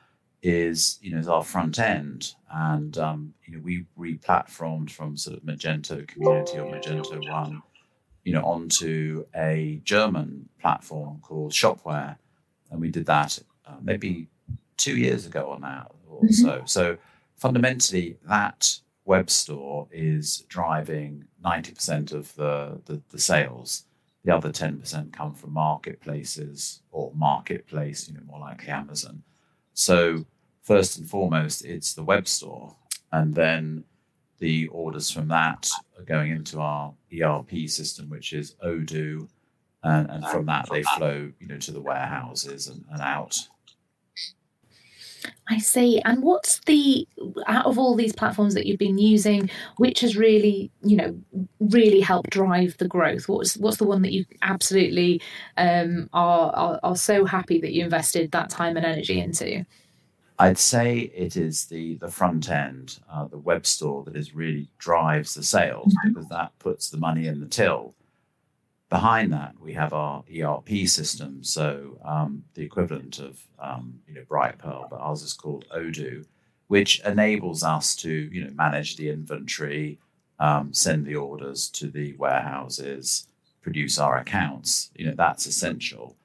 is 0.42 0.99
you 1.02 1.12
know 1.12 1.18
is 1.18 1.28
our 1.28 1.45
front 1.45 1.78
end, 1.78 2.35
and 2.50 2.97
um, 2.97 3.35
you 3.45 3.54
know 3.54 3.61
we 3.62 3.85
re-platformed 3.97 4.90
from 4.90 5.16
sort 5.16 5.37
of 5.37 5.42
Magento 5.42 6.07
Community 6.09 6.59
or 6.59 6.73
Magento 6.73 7.30
One, 7.30 7.62
you 8.25 8.33
know, 8.33 8.42
onto 8.42 9.26
a 9.35 9.80
German 9.85 10.49
platform 10.61 11.18
called 11.21 11.52
Shopware, 11.52 12.16
and 12.71 12.81
we 12.81 12.91
did 12.91 13.07
that 13.07 13.39
uh, 13.67 13.77
maybe 13.83 14.29
two 14.77 14.97
years 14.97 15.27
ago 15.27 15.43
or 15.43 15.61
now 15.61 15.91
or 16.07 16.23
mm-hmm. 16.23 16.33
so. 16.33 16.63
So 16.67 16.97
fundamentally, 17.37 18.17
that 18.29 18.79
web 19.05 19.31
store 19.31 19.89
is 19.91 20.45
driving 20.49 21.25
90% 21.45 22.13
of 22.13 22.35
the, 22.35 22.81
the, 22.87 23.01
the, 23.11 23.19
sales. 23.19 23.85
The 24.25 24.35
other 24.35 24.51
10% 24.51 25.13
come 25.13 25.35
from 25.35 25.53
marketplaces 25.53 26.83
or 26.91 27.13
marketplace, 27.15 28.09
you 28.09 28.15
know, 28.15 28.21
more 28.27 28.41
likely 28.41 28.69
Amazon. 28.69 29.23
So 29.73 30.27
first 30.63 30.99
and 30.99 31.09
foremost, 31.09 31.65
it's 31.65 31.95
the 31.95 32.03
web 32.03 32.29
store. 32.29 32.77
And 33.13 33.35
then 33.35 33.85
the 34.39 34.69
orders 34.69 35.11
from 35.11 35.29
that 35.29 35.71
are 35.97 36.05
going 36.05 36.31
into 36.33 36.61
our 36.61 36.93
ERP 37.13 37.69
system, 37.69 38.11
which 38.11 38.33
is 38.33 38.57
Odoo, 38.65 39.29
and, 39.88 40.11
and 40.11 40.26
from 40.28 40.47
that 40.47 40.68
they 40.71 40.83
flow, 40.83 41.33
you 41.40 41.47
know, 41.47 41.59
to 41.59 41.73
the 41.73 41.80
warehouses 41.80 42.68
and, 42.68 42.85
and 42.90 43.00
out. 43.00 43.49
I 45.50 45.59
see. 45.59 46.00
And 46.02 46.23
what's 46.23 46.61
the 46.66 47.09
out 47.47 47.66
of 47.66 47.78
all 47.78 47.95
these 47.95 48.14
platforms 48.14 48.54
that 48.54 48.66
you've 48.66 48.78
been 48.78 48.99
using, 48.99 49.50
which 49.76 50.00
has 50.00 50.16
really, 50.16 50.71
you 50.83 50.97
know, 50.97 51.18
really 51.59 52.00
helped 52.00 52.30
drive 52.30 52.76
the 52.78 52.88
growth? 52.88 53.28
What's 53.28 53.57
what's 53.57 53.78
the 53.78 53.87
one 53.87 54.02
that 54.02 54.12
you 54.12 54.26
absolutely 54.42 55.23
um, 55.57 56.09
are, 56.12 56.54
are 56.54 56.80
are 56.83 56.97
so 56.97 57.25
happy 57.25 57.61
that 57.61 57.73
you 57.73 57.85
invested 57.85 58.30
that 58.33 58.50
time 58.50 58.76
and 58.76 58.85
energy 58.85 59.21
into? 59.21 59.64
I'd 60.38 60.59
say 60.59 61.11
it 61.14 61.37
is 61.37 61.66
the 61.66 61.97
the 61.97 62.11
front 62.11 62.50
end, 62.50 63.00
uh, 63.11 63.26
the 63.26 63.38
web 63.38 63.66
store 63.66 64.04
that 64.04 64.16
is 64.16 64.35
really 64.35 64.68
drives 64.78 65.35
the 65.35 65.42
sales 65.42 65.95
mm-hmm. 65.95 66.11
because 66.11 66.28
that 66.28 66.57
puts 66.59 66.90
the 66.90 66.99
money 66.99 67.26
in 67.26 67.40
the 67.40 67.47
till. 67.47 67.95
Behind 68.90 69.33
that, 69.35 69.54
we 69.61 69.75
have 69.75 69.92
our 69.92 70.25
ERP 70.35 70.87
system, 70.87 71.45
so 71.45 71.99
um, 72.04 72.45
the 72.54 72.62
equivalent 72.64 73.18
of 73.18 73.38
um, 73.59 74.00
you 74.07 74.14
know 74.14 74.23
Brightpearl, 74.23 74.88
but 74.88 75.00
ours 75.00 75.23
is 75.23 75.35
called 75.35 75.66
Odoo, 75.68 76.25
which 76.68 77.00
enables 77.00 77.62
us 77.62 77.95
to 77.97 78.11
you 78.11 78.45
know 78.45 78.50
manage 78.54 78.97
the 78.97 79.11
inventory, 79.11 79.99
um, 80.40 80.73
send 80.73 81.04
the 81.04 81.16
orders 81.16 81.68
to 81.71 81.88
the 81.88 82.14
warehouses, 82.14 83.28
produce 83.61 83.99
our 83.99 84.16
accounts. 84.16 84.90
You 84.95 85.07
know 85.07 85.14
that's 85.14 85.45
essential, 85.45 86.16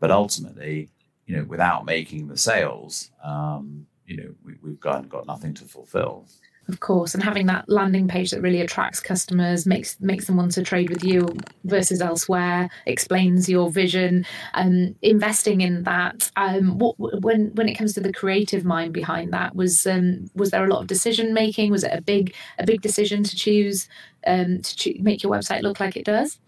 but 0.00 0.10
ultimately, 0.10 0.88
you 1.26 1.36
know, 1.36 1.44
without 1.44 1.84
making 1.84 2.26
the 2.26 2.36
sales, 2.36 3.12
um, 3.22 3.86
you 4.06 4.16
know, 4.16 4.34
we, 4.44 4.54
we've 4.60 4.80
got 4.80 5.08
got 5.08 5.26
nothing 5.28 5.54
to 5.54 5.64
fulfill 5.64 6.26
of 6.68 6.80
course 6.80 7.14
and 7.14 7.22
having 7.22 7.46
that 7.46 7.68
landing 7.68 8.08
page 8.08 8.30
that 8.30 8.42
really 8.42 8.60
attracts 8.60 9.00
customers 9.00 9.66
makes 9.66 10.00
makes 10.00 10.26
them 10.26 10.36
want 10.36 10.52
to 10.52 10.62
trade 10.62 10.90
with 10.90 11.04
you 11.04 11.26
versus 11.64 12.00
elsewhere 12.00 12.68
explains 12.86 13.48
your 13.48 13.70
vision 13.70 14.24
um, 14.54 14.94
investing 15.02 15.60
in 15.60 15.84
that. 15.84 16.30
Um, 16.36 16.78
what 16.78 16.96
when 17.22 17.54
when 17.54 17.68
it 17.68 17.74
comes 17.74 17.94
to 17.94 18.00
the 18.00 18.12
creative 18.12 18.64
mind 18.64 18.92
behind 18.92 19.32
that 19.32 19.54
was 19.54 19.86
um, 19.86 20.30
was 20.34 20.50
there 20.50 20.64
a 20.64 20.68
lot 20.68 20.80
of 20.80 20.86
decision 20.86 21.34
making? 21.34 21.70
Was 21.70 21.84
it 21.84 21.92
a 21.92 22.00
big 22.00 22.34
a 22.58 22.66
big 22.66 22.82
decision 22.82 23.22
to 23.24 23.36
choose 23.36 23.88
um, 24.26 24.62
to 24.62 24.76
cho- 24.76 25.02
make 25.02 25.22
your 25.22 25.32
website 25.32 25.62
look 25.62 25.80
like 25.80 25.96
it 25.96 26.04
does? 26.04 26.38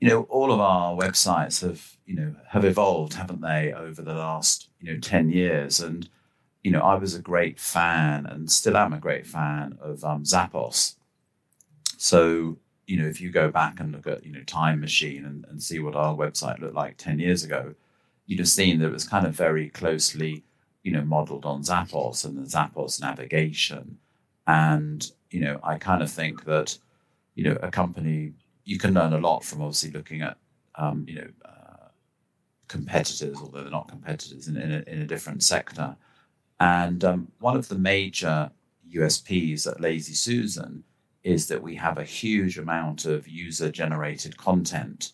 You 0.00 0.08
know 0.10 0.22
all 0.22 0.52
of 0.52 0.60
our 0.60 0.96
websites 0.96 1.62
have 1.62 1.96
you 2.06 2.14
know 2.14 2.34
have 2.48 2.64
evolved 2.64 3.14
haven't 3.14 3.40
they 3.40 3.72
over 3.72 4.02
the 4.02 4.14
last 4.14 4.68
you 4.80 4.92
know 4.92 5.00
10 5.00 5.30
years? 5.30 5.80
And 5.80 6.08
you 6.64 6.70
know, 6.70 6.80
I 6.80 6.94
was 6.94 7.14
a 7.14 7.20
great 7.20 7.60
fan 7.60 8.24
and 8.24 8.50
still 8.50 8.76
am 8.78 8.94
a 8.94 8.98
great 8.98 9.26
fan 9.26 9.78
of 9.80 10.02
um, 10.02 10.24
Zappos. 10.24 10.94
So, 11.98 12.56
you 12.86 12.96
know, 13.00 13.06
if 13.06 13.20
you 13.20 13.30
go 13.30 13.50
back 13.50 13.78
and 13.78 13.92
look 13.92 14.06
at, 14.06 14.24
you 14.24 14.32
know, 14.32 14.42
Time 14.44 14.80
Machine 14.80 15.26
and, 15.26 15.44
and 15.50 15.62
see 15.62 15.78
what 15.78 15.94
our 15.94 16.14
website 16.14 16.60
looked 16.60 16.74
like 16.74 16.96
10 16.96 17.18
years 17.18 17.44
ago, 17.44 17.74
you'd 18.26 18.38
have 18.38 18.48
seen 18.48 18.78
that 18.78 18.86
it 18.86 18.92
was 18.92 19.06
kind 19.06 19.26
of 19.26 19.34
very 19.34 19.68
closely, 19.68 20.42
you 20.82 20.90
know, 20.90 21.02
modeled 21.02 21.44
on 21.44 21.62
Zappos 21.62 22.24
and 22.24 22.38
the 22.38 22.48
Zappos 22.48 22.98
navigation. 22.98 23.98
And, 24.46 25.10
you 25.30 25.40
know, 25.40 25.60
I 25.62 25.76
kind 25.76 26.02
of 26.02 26.10
think 26.10 26.44
that, 26.44 26.78
you 27.34 27.44
know, 27.44 27.58
a 27.62 27.70
company, 27.70 28.32
you 28.64 28.78
can 28.78 28.94
learn 28.94 29.12
a 29.12 29.18
lot 29.18 29.44
from 29.44 29.60
obviously 29.60 29.90
looking 29.90 30.22
at, 30.22 30.38
um, 30.76 31.04
you 31.06 31.16
know, 31.16 31.28
uh, 31.44 31.88
competitors, 32.68 33.36
although 33.38 33.60
they're 33.60 33.70
not 33.70 33.88
competitors 33.88 34.48
in, 34.48 34.56
in, 34.56 34.72
a, 34.72 34.82
in 34.86 35.02
a 35.02 35.06
different 35.06 35.42
sector. 35.42 35.94
And 36.64 37.04
um, 37.04 37.28
one 37.40 37.56
of 37.58 37.68
the 37.68 37.78
major 37.78 38.50
USPs 38.90 39.66
at 39.66 39.82
Lazy 39.82 40.14
Susan 40.14 40.82
is 41.22 41.46
that 41.48 41.62
we 41.62 41.74
have 41.74 41.98
a 41.98 42.04
huge 42.04 42.56
amount 42.56 43.04
of 43.04 43.28
user 43.28 43.70
generated 43.70 44.38
content. 44.38 45.12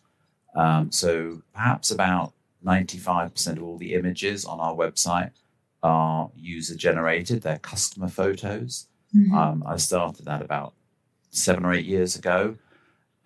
Um, 0.55 0.93
so 0.93 1.43
perhaps 1.53 1.91
about 1.91 2.35
95% 2.65 3.57
of 3.57 3.65
all 3.65 3.79
the 3.79 3.95
images 3.95 4.45
on 4.45 4.61
our 4.61 4.75
website 4.77 5.33
are 5.83 6.31
user 6.37 6.77
generated, 6.77 7.43
they're 7.43 7.59
customer 7.59 8.09
photos. 8.09 8.87
Mm-hmm. 9.13 9.35
Um, 9.35 9.65
I 9.67 9.77
started 9.77 10.27
that 10.27 10.43
about 10.43 10.75
seven 11.31 11.65
or 11.65 11.73
eight 11.73 11.87
years 11.87 12.15
ago. 12.15 12.59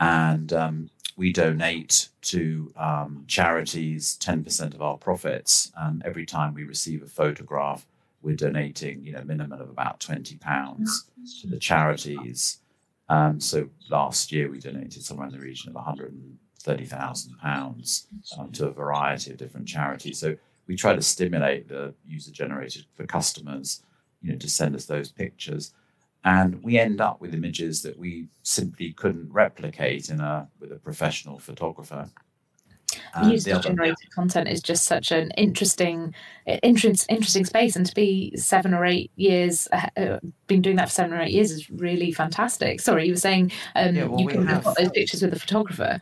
And 0.00 0.50
um, 0.50 0.90
we 1.18 1.30
donate 1.30 2.08
to 2.22 2.72
um, 2.78 3.24
charities 3.28 4.16
10% 4.18 4.72
of 4.72 4.80
our 4.80 4.96
profits. 4.96 5.72
Every 6.02 6.24
time 6.24 6.54
we 6.54 6.64
receive 6.64 7.02
a 7.02 7.06
photograph, 7.06 7.86
we're 8.24 8.34
donating, 8.46 9.04
you 9.04 9.12
know, 9.12 9.22
minimum 9.24 9.60
of 9.60 9.70
about 9.70 10.00
twenty 10.00 10.36
pounds 10.36 11.10
to 11.40 11.46
the 11.46 11.58
charities. 11.58 12.58
Um, 13.08 13.38
so 13.40 13.68
last 13.90 14.32
year 14.32 14.50
we 14.50 14.58
donated 14.58 15.02
somewhere 15.04 15.28
in 15.28 15.32
the 15.32 15.38
region 15.50 15.68
of 15.68 15.74
one 15.74 15.84
hundred 15.84 16.12
and 16.12 16.38
thirty 16.66 16.86
thousand 16.86 17.38
pounds 17.38 18.08
um, 18.36 18.50
to 18.52 18.66
a 18.66 18.72
variety 18.72 19.30
of 19.30 19.36
different 19.36 19.68
charities. 19.68 20.18
So 20.18 20.36
we 20.66 20.74
try 20.76 20.94
to 20.94 21.02
stimulate 21.02 21.68
the 21.68 21.94
user 22.06 22.32
generated 22.32 22.86
for 22.96 23.04
customers, 23.06 23.82
you 24.22 24.32
know, 24.32 24.38
to 24.38 24.48
send 24.48 24.74
us 24.74 24.86
those 24.86 25.10
pictures, 25.12 25.74
and 26.24 26.50
we 26.64 26.78
end 26.78 27.00
up 27.02 27.20
with 27.20 27.34
images 27.34 27.82
that 27.82 27.98
we 27.98 28.28
simply 28.42 28.92
couldn't 28.92 29.30
replicate 29.30 30.08
in 30.08 30.20
a 30.20 30.48
with 30.58 30.72
a 30.72 30.76
professional 30.76 31.38
photographer. 31.38 32.08
User 33.22 33.58
generated 33.58 34.10
content 34.10 34.48
is 34.48 34.60
just 34.60 34.86
such 34.86 35.12
an 35.12 35.30
interesting, 35.32 36.14
interest, 36.46 37.06
interesting 37.08 37.44
space, 37.44 37.76
and 37.76 37.86
to 37.86 37.94
be 37.94 38.34
seven 38.36 38.74
or 38.74 38.84
eight 38.84 39.10
years, 39.16 39.68
uh, 39.72 40.18
been 40.46 40.62
doing 40.62 40.76
that 40.76 40.88
for 40.88 40.94
seven 40.94 41.12
or 41.12 41.22
eight 41.22 41.32
years 41.32 41.50
is 41.50 41.70
really 41.70 42.12
fantastic. 42.12 42.80
Sorry, 42.80 43.06
you 43.06 43.12
were 43.12 43.18
saying 43.18 43.52
um, 43.74 43.94
yeah, 43.94 44.04
well, 44.04 44.20
you 44.20 44.26
couldn't 44.26 44.46
have 44.46 44.64
got 44.64 44.76
those 44.76 44.90
pictures 44.90 45.22
with 45.22 45.32
the 45.32 45.38
photographer. 45.38 46.00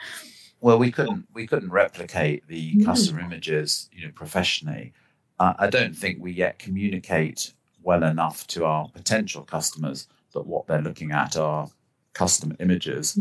Well, 0.61 0.78
we 0.78 0.92
couldn't 0.92 1.26
we 1.35 1.47
couldn't 1.47 1.71
replicate 1.71 2.47
the 2.47 2.75
mm. 2.76 2.85
customer 2.85 3.21
images, 3.21 3.90
you 3.92 4.07
know, 4.07 4.12
professionally. 4.14 4.92
Uh, 5.38 5.54
I 5.59 5.69
don't 5.69 5.95
think 5.95 6.19
we 6.21 6.33
yet 6.33 6.59
communicate 6.59 7.52
well 7.83 8.04
enough 8.04 8.47
to 8.49 8.64
our 8.64 8.88
potential 8.88 9.42
customers 9.42 10.07
that 10.35 10.47
what 10.47 10.66
they're 10.66 10.81
looking 10.81 11.11
at 11.11 11.37
are 11.37 11.69
custom 12.14 12.57
images. 12.61 13.19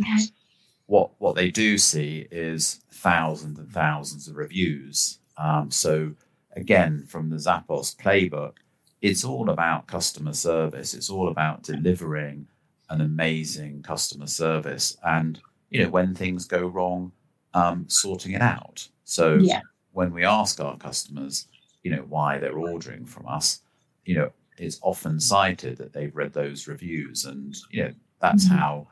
What 0.92 1.10
what 1.20 1.36
they 1.36 1.50
do 1.50 1.78
see 1.78 2.28
is 2.32 2.82
thousands 2.92 3.58
and 3.58 3.72
thousands 3.72 4.28
of 4.28 4.36
reviews. 4.36 5.20
Um, 5.38 5.72
so 5.72 6.12
again, 6.58 7.06
from 7.08 7.30
the 7.30 7.38
Zappos 7.38 7.96
playbook, 7.96 8.56
it's 9.02 9.24
all 9.24 9.50
about 9.52 9.88
customer 9.88 10.34
service. 10.34 10.94
It's 10.94 11.10
all 11.10 11.30
about 11.30 11.64
delivering 11.64 12.46
an 12.90 13.00
amazing 13.00 13.84
customer 13.84 14.28
service, 14.28 14.98
and 15.06 15.40
you 15.70 15.82
know 15.82 15.90
when 15.90 16.14
things 16.14 16.44
go 16.44 16.68
wrong, 16.68 17.14
um, 17.54 17.86
sorting 17.88 18.34
it 18.34 18.42
out. 18.42 18.86
So 19.06 19.36
yeah. 19.36 19.62
when 19.94 20.14
we 20.14 20.26
ask 20.26 20.60
our 20.60 20.76
customers, 20.76 21.48
you 21.84 21.92
know 21.96 22.06
why 22.10 22.38
they're 22.38 22.60
ordering 22.60 23.06
from 23.06 23.30
us, 23.30 23.62
you 24.04 24.16
know 24.16 24.30
it's 24.58 24.80
often 24.82 25.22
cited 25.22 25.78
that 25.78 25.94
they've 25.94 26.18
read 26.18 26.34
those 26.34 26.68
reviews, 26.68 27.24
and 27.24 27.56
you 27.70 27.84
know 27.84 27.94
that's 28.20 28.46
mm-hmm. 28.46 28.58
how 28.58 28.88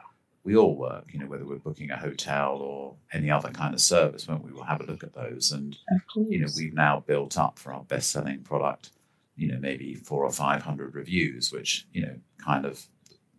we 0.49 0.57
all 0.57 0.75
work, 0.75 1.05
you 1.13 1.19
know, 1.19 1.27
whether 1.27 1.45
we're 1.45 1.57
booking 1.57 1.91
a 1.91 1.95
hotel 1.95 2.55
or 2.55 2.95
any 3.13 3.29
other 3.29 3.51
kind 3.51 3.75
of 3.75 3.79
service, 3.79 4.27
when 4.27 4.41
we 4.41 4.51
will 4.51 4.63
have 4.63 4.81
a 4.81 4.83
look 4.83 5.03
at 5.03 5.13
those. 5.13 5.51
And, 5.51 5.77
you 6.15 6.39
know, 6.39 6.47
we've 6.57 6.73
now 6.73 7.03
built 7.05 7.37
up 7.37 7.59
for 7.59 7.71
our 7.71 7.83
best 7.83 8.11
selling 8.11 8.39
product, 8.39 8.89
you 9.35 9.47
know, 9.51 9.59
maybe 9.59 9.93
four 9.93 10.25
or 10.25 10.31
500 10.31 10.95
reviews, 10.95 11.51
which, 11.51 11.85
you 11.93 12.01
know, 12.01 12.15
kind 12.43 12.65
of, 12.65 12.83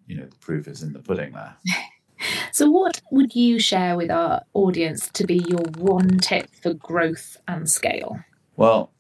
you 0.07 0.19
know, 0.19 0.27
the 0.27 0.37
proof 0.37 0.69
is 0.69 0.85
in 0.85 0.93
the 0.93 1.01
pudding 1.01 1.33
there. 1.33 1.57
so, 2.53 2.71
what 2.71 3.03
would 3.11 3.35
you 3.35 3.59
share 3.59 3.97
with 3.97 4.13
our 4.13 4.43
audience 4.55 5.09
to 5.09 5.27
be 5.27 5.43
your 5.49 5.65
one 5.79 6.19
tip 6.19 6.49
for 6.63 6.75
growth 6.75 7.37
and 7.49 7.69
scale? 7.69 8.21
Well, 8.55 8.93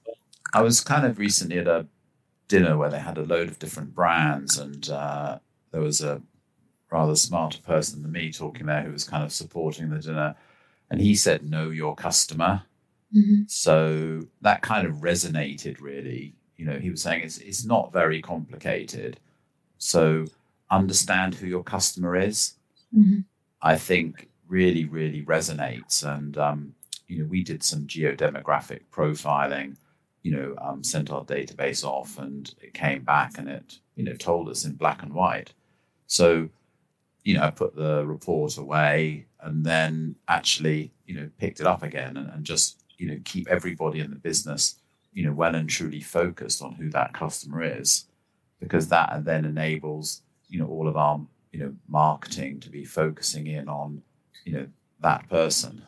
I 0.52 0.62
was 0.62 0.80
kind 0.80 1.06
of 1.06 1.20
recently 1.20 1.58
at 1.58 1.68
a 1.68 1.86
dinner 2.48 2.76
where 2.76 2.90
they 2.90 2.98
had 2.98 3.18
a 3.18 3.22
load 3.22 3.46
of 3.46 3.60
different 3.60 3.94
brands 3.94 4.58
and 4.58 4.90
uh, 4.90 5.38
there 5.70 5.80
was 5.80 6.00
a 6.00 6.20
rather 6.90 7.14
smarter 7.16 7.60
person 7.60 8.02
than 8.02 8.12
me 8.12 8.32
talking 8.32 8.66
there 8.66 8.82
who 8.82 8.92
was 8.92 9.04
kind 9.04 9.24
of 9.24 9.32
supporting 9.32 9.90
the 9.90 9.98
dinner. 9.98 10.34
And 10.90 11.00
he 11.00 11.14
said, 11.14 11.48
Know 11.48 11.70
your 11.70 11.94
customer. 11.94 12.62
Mm-hmm. 13.16 13.42
So 13.46 14.22
that 14.42 14.62
kind 14.62 14.86
of 14.86 14.96
resonated 14.96 15.80
really. 15.80 16.34
You 16.56 16.66
know, 16.66 16.78
he 16.78 16.90
was 16.90 17.00
saying 17.00 17.22
it's, 17.22 17.38
it's 17.38 17.64
not 17.64 17.92
very 17.92 18.20
complicated. 18.20 19.18
So 19.78 20.26
understand 20.70 21.34
who 21.34 21.46
your 21.46 21.62
customer 21.62 22.16
is. 22.16 22.54
Mm-hmm. 22.94 23.20
I 23.62 23.76
think 23.76 24.28
really, 24.46 24.84
really 24.84 25.24
resonates. 25.24 26.04
And, 26.04 26.36
um, 26.36 26.74
you 27.08 27.20
know, 27.20 27.28
we 27.28 27.42
did 27.42 27.62
some 27.62 27.86
geodemographic 27.86 28.80
profiling, 28.92 29.76
you 30.22 30.32
know, 30.32 30.54
um, 30.60 30.84
sent 30.84 31.10
our 31.10 31.24
database 31.24 31.82
off 31.82 32.18
and 32.18 32.52
it 32.60 32.74
came 32.74 33.04
back 33.04 33.38
and 33.38 33.48
it, 33.48 33.78
you 33.96 34.04
know, 34.04 34.14
told 34.14 34.48
us 34.48 34.64
in 34.64 34.74
black 34.74 35.02
and 35.02 35.14
white. 35.14 35.52
So 36.06 36.50
you 37.30 37.38
know, 37.38 37.48
put 37.52 37.76
the 37.76 38.04
report 38.04 38.58
away 38.58 39.24
and 39.40 39.64
then 39.64 40.16
actually, 40.26 40.92
you 41.06 41.14
know, 41.14 41.30
picked 41.38 41.60
it 41.60 41.66
up 41.66 41.84
again 41.84 42.16
and, 42.16 42.28
and 42.28 42.44
just, 42.44 42.82
you 42.98 43.06
know, 43.06 43.18
keep 43.24 43.46
everybody 43.48 44.00
in 44.00 44.10
the 44.10 44.16
business, 44.16 44.80
you 45.12 45.24
know, 45.24 45.32
well 45.32 45.54
and 45.54 45.70
truly 45.70 46.00
focused 46.00 46.60
on 46.60 46.72
who 46.72 46.90
that 46.90 47.12
customer 47.12 47.62
is, 47.62 48.06
because 48.58 48.88
that 48.88 49.24
then 49.24 49.44
enables, 49.44 50.22
you 50.48 50.58
know, 50.58 50.66
all 50.66 50.88
of 50.88 50.96
our, 50.96 51.20
you 51.52 51.60
know, 51.60 51.72
marketing 51.86 52.58
to 52.58 52.68
be 52.68 52.84
focusing 52.84 53.46
in 53.46 53.68
on, 53.68 54.02
you 54.44 54.52
know, 54.52 54.66
that 55.00 55.28
person. 55.28 55.82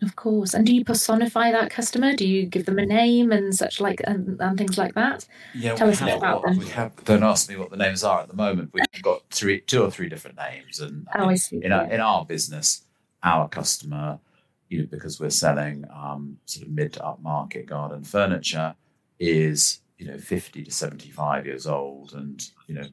Of 0.00 0.14
course. 0.16 0.54
And 0.54 0.64
do 0.64 0.74
you 0.74 0.84
personify 0.84 1.50
that 1.50 1.70
customer? 1.70 2.14
Do 2.14 2.26
you 2.26 2.46
give 2.46 2.66
them 2.66 2.78
a 2.78 2.86
name 2.86 3.32
and 3.32 3.54
such 3.54 3.80
like 3.80 4.00
and, 4.04 4.40
and 4.40 4.56
things 4.56 4.78
like 4.78 4.94
that? 4.94 5.26
Yeah, 5.54 5.74
Tell 5.74 5.88
we 5.88 5.92
us 5.92 6.00
a 6.00 6.04
bit 6.04 6.16
about 6.18 6.42
them. 6.42 6.56
We 6.58 6.68
have, 6.68 6.92
don't 7.04 7.24
ask 7.24 7.48
me 7.48 7.56
what 7.56 7.70
the 7.70 7.76
names 7.76 8.04
are 8.04 8.20
at 8.20 8.28
the 8.28 8.36
moment. 8.36 8.70
We've 8.72 8.84
got 9.02 9.22
three, 9.30 9.60
two 9.60 9.82
or 9.82 9.90
three 9.90 10.08
different 10.08 10.36
names, 10.36 10.78
and 10.80 11.06
Oh, 11.16 11.26
I 11.28 11.34
see. 11.34 11.60
in 11.64 11.72
our 11.72 11.84
in 11.90 12.00
our 12.00 12.24
business, 12.24 12.82
our 13.24 13.48
customer, 13.48 14.20
you 14.68 14.80
know, 14.80 14.86
because 14.88 15.18
we're 15.18 15.30
selling 15.30 15.84
um, 15.92 16.38
sort 16.46 16.66
of 16.66 16.72
mid 16.72 16.92
to 16.92 17.04
up 17.04 17.20
market 17.20 17.66
garden 17.66 18.04
furniture, 18.04 18.76
is 19.18 19.80
you 19.98 20.06
know 20.06 20.18
fifty 20.18 20.62
to 20.62 20.70
seventy 20.70 21.10
five 21.10 21.44
years 21.44 21.66
old, 21.66 22.12
and 22.14 22.40
you 22.68 22.76
know, 22.76 22.86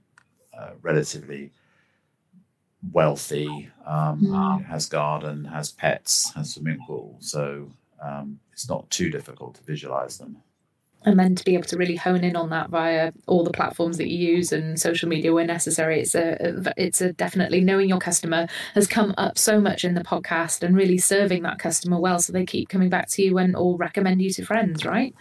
uh, 0.60 0.72
relatively 0.82 1.52
wealthy, 2.92 3.70
um, 3.86 4.20
you 4.22 4.32
know, 4.32 4.58
has 4.68 4.86
garden, 4.88 5.46
has 5.46 5.72
pets, 5.72 6.32
has 6.34 6.54
swimming 6.54 6.80
pool, 6.86 7.18
so 7.20 7.70
um, 8.02 8.40
it's 8.52 8.68
not 8.70 8.90
too 8.90 9.10
difficult 9.10 9.56
to 9.56 9.64
visualize 9.64 10.18
them. 10.18 10.38
and 11.06 11.20
then 11.20 11.36
to 11.36 11.44
be 11.46 11.54
able 11.54 11.66
to 11.66 11.78
really 11.78 11.96
hone 11.96 12.24
in 12.24 12.36
on 12.36 12.50
that 12.50 12.70
via 12.70 13.12
all 13.28 13.44
the 13.44 13.52
platforms 13.52 13.98
that 13.98 14.10
you 14.10 14.18
use 14.36 14.52
and 14.52 14.80
social 14.80 15.08
media 15.08 15.32
where 15.32 15.46
necessary 15.46 16.02
it's 16.02 16.16
a 16.16 16.74
it's 16.78 17.00
a 17.00 17.14
definitely 17.14 17.62
knowing 17.62 17.88
your 17.90 18.00
customer 18.00 18.48
has 18.74 18.88
come 18.88 19.14
up 19.18 19.38
so 19.38 19.62
much 19.62 19.84
in 19.86 19.94
the 19.94 20.04
podcast 20.04 20.64
and 20.64 20.76
really 20.76 20.98
serving 20.98 21.44
that 21.44 21.60
customer 21.60 22.00
well 22.00 22.20
so 22.20 22.34
they 22.34 22.46
keep 22.46 22.70
coming 22.70 22.90
back 22.90 23.08
to 23.08 23.22
you 23.22 23.38
and 23.38 23.56
or 23.56 23.78
recommend 23.78 24.20
you 24.22 24.32
to 24.32 24.44
friends 24.44 24.84
right 24.84 25.14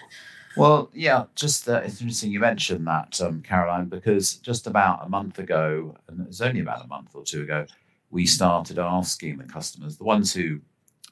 Well, 0.56 0.90
yeah, 0.94 1.24
just 1.34 1.68
uh, 1.68 1.82
it's 1.84 2.00
interesting 2.00 2.30
you 2.30 2.40
mentioned 2.40 2.86
that, 2.86 3.20
um, 3.20 3.42
Caroline, 3.42 3.86
because 3.86 4.36
just 4.36 4.66
about 4.68 5.04
a 5.04 5.08
month 5.08 5.38
ago, 5.40 5.96
and 6.08 6.20
it 6.20 6.28
was 6.28 6.42
only 6.42 6.60
about 6.60 6.84
a 6.84 6.88
month 6.88 7.10
or 7.14 7.24
two 7.24 7.42
ago, 7.42 7.66
we 8.10 8.26
started 8.26 8.78
asking 8.78 9.38
the 9.38 9.44
customers, 9.44 9.96
the 9.98 10.04
ones 10.04 10.32
who 10.32 10.60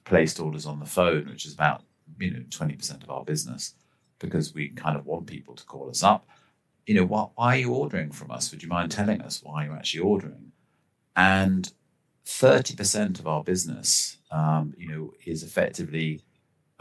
placed 0.04 0.38
orders 0.38 0.66
on 0.66 0.78
the 0.78 0.87
phone, 0.87 1.28
which 1.28 1.46
is 1.46 1.54
about 1.54 1.82
you 2.20 2.30
know 2.30 2.44
twenty 2.50 2.76
percent 2.76 3.02
of 3.02 3.11
our 3.11 3.25
business, 3.25 3.75
because 4.20 4.54
we 4.54 4.68
kind 4.70 4.96
of 4.96 5.06
want 5.06 5.26
people 5.26 5.54
to 5.56 5.64
call 5.64 5.90
us 5.90 6.04
up. 6.04 6.26
You 6.87 6.94
know, 6.96 7.04
why, 7.06 7.26
why 7.34 7.56
are 7.56 7.61
you 7.61 7.72
ordering 7.75 8.12
from 8.12 8.30
us? 8.30 8.50
Would 8.52 8.62
you 8.62 8.68
mind 8.68 8.92
telling 8.92 9.22
us 9.22 9.42
why 9.42 9.64
you're 9.64 9.76
actually 9.76 10.00
ordering? 10.02 10.52
And 11.16 11.72
thirty 12.26 12.76
percent 12.76 13.18
of 13.18 13.26
our 13.26 13.42
business, 13.44 14.18
um, 14.30 14.75
you 14.78 14.88
know, 14.88 15.12
is 15.26 15.42
effectively 15.42 16.22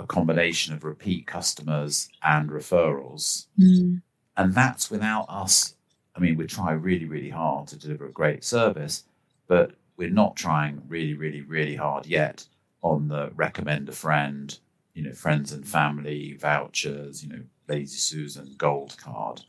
a 0.02 0.08
combination 0.08 0.74
of 0.74 0.84
repeat 0.84 1.28
customers 1.28 2.10
and 2.24 2.50
referrals. 2.50 3.46
Hmm. 3.58 3.98
And 4.36 4.54
that's 4.54 4.90
without 4.90 5.26
us. 5.30 5.76
I 6.16 6.20
mean, 6.20 6.36
we 6.38 6.48
try 6.48 6.72
really, 6.72 7.06
really 7.06 7.30
hard 7.30 7.68
to 7.68 7.78
deliver 7.78 8.08
a 8.08 8.12
great 8.12 8.44
service, 8.44 9.04
but 9.48 9.72
we're 9.98 10.10
not 10.10 10.36
trying 10.36 10.82
really, 10.88 11.14
really, 11.14 11.42
really 11.42 11.76
hard 11.76 12.06
yet 12.06 12.46
on 12.82 13.08
the 13.08 13.32
recommend 13.36 13.88
a 13.90 13.92
friend, 13.92 14.58
you 14.94 15.04
know, 15.04 15.14
friends 15.14 15.52
and 15.52 15.68
family 15.68 16.34
vouchers, 16.34 17.24
you 17.24 17.30
know, 17.30 17.44
Lazy 17.68 17.98
Susan 17.98 18.56
gold 18.58 18.98
card. 18.98 19.44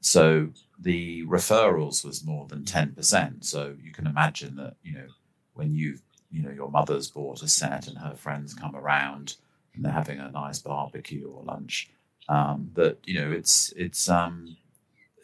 So 0.00 0.48
the 0.78 1.24
referrals 1.26 2.04
was 2.04 2.24
more 2.24 2.46
than 2.46 2.64
10%. 2.64 3.44
So 3.44 3.76
you 3.82 3.92
can 3.92 4.06
imagine 4.06 4.56
that, 4.56 4.74
you 4.82 4.94
know, 4.94 5.06
when 5.54 5.74
you've, 5.74 6.02
you 6.30 6.42
know, 6.42 6.50
your 6.50 6.70
mother's 6.70 7.08
bought 7.08 7.42
a 7.42 7.48
set 7.48 7.86
and 7.86 7.98
her 7.98 8.14
friends 8.14 8.52
come 8.52 8.74
around 8.76 9.36
and 9.76 9.84
they're 9.84 9.92
having 9.92 10.18
a 10.18 10.30
nice 10.30 10.58
barbecue 10.58 11.28
or 11.28 11.44
lunch, 11.44 11.90
um, 12.28 12.70
that, 12.74 12.98
you 13.04 13.20
know, 13.20 13.30
it's, 13.30 13.72
it's, 13.76 14.08
um, 14.08 14.56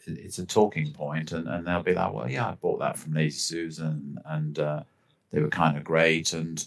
it's 0.05 0.39
a 0.39 0.45
talking 0.45 0.93
point 0.93 1.31
and, 1.31 1.47
and 1.47 1.67
they'll 1.67 1.83
be 1.83 1.93
like, 1.93 2.13
well, 2.13 2.29
yeah, 2.29 2.49
I 2.49 2.53
bought 2.53 2.79
that 2.79 2.97
from 2.97 3.13
Lazy 3.13 3.39
Susan 3.39 4.17
and, 4.25 4.59
uh, 4.59 4.83
they 5.31 5.41
were 5.41 5.49
kind 5.49 5.77
of 5.77 5.83
great. 5.83 6.33
And, 6.33 6.65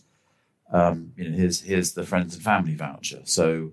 um, 0.72 1.12
you 1.16 1.28
know, 1.28 1.36
here's, 1.36 1.60
here's 1.60 1.92
the 1.92 2.04
friends 2.04 2.34
and 2.34 2.42
family 2.42 2.74
voucher. 2.74 3.20
So, 3.24 3.72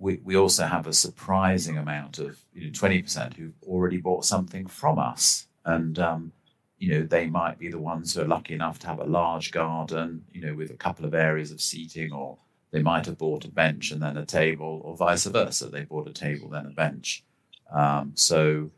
we, 0.00 0.18
we 0.24 0.34
also 0.34 0.64
have 0.64 0.86
a 0.86 0.92
surprising 0.92 1.76
amount 1.76 2.18
of 2.18 2.40
you 2.54 2.64
know 2.64 2.72
twenty 2.72 3.02
percent 3.02 3.34
who've 3.34 3.62
already 3.62 3.98
bought 3.98 4.24
something 4.24 4.66
from 4.66 4.98
us, 4.98 5.46
and 5.64 5.98
um, 5.98 6.32
you 6.78 6.90
know 6.90 7.02
they 7.06 7.26
might 7.26 7.58
be 7.58 7.68
the 7.68 7.78
ones 7.78 8.14
who 8.14 8.22
are 8.22 8.26
lucky 8.26 8.54
enough 8.54 8.78
to 8.80 8.86
have 8.86 8.98
a 8.98 9.04
large 9.04 9.52
garden, 9.52 10.24
you 10.32 10.40
know, 10.40 10.54
with 10.54 10.70
a 10.70 10.76
couple 10.76 11.04
of 11.04 11.14
areas 11.14 11.52
of 11.52 11.60
seating, 11.60 12.12
or 12.12 12.38
they 12.70 12.82
might 12.82 13.06
have 13.06 13.18
bought 13.18 13.44
a 13.44 13.48
bench 13.50 13.90
and 13.90 14.02
then 14.02 14.16
a 14.16 14.26
table, 14.26 14.80
or 14.84 14.96
vice 14.96 15.24
versa. 15.26 15.68
They 15.68 15.82
bought 15.84 16.08
a 16.08 16.12
table 16.12 16.48
then 16.48 16.66
a 16.66 16.70
bench. 16.70 17.24
Um, 17.72 18.12
so 18.14 18.70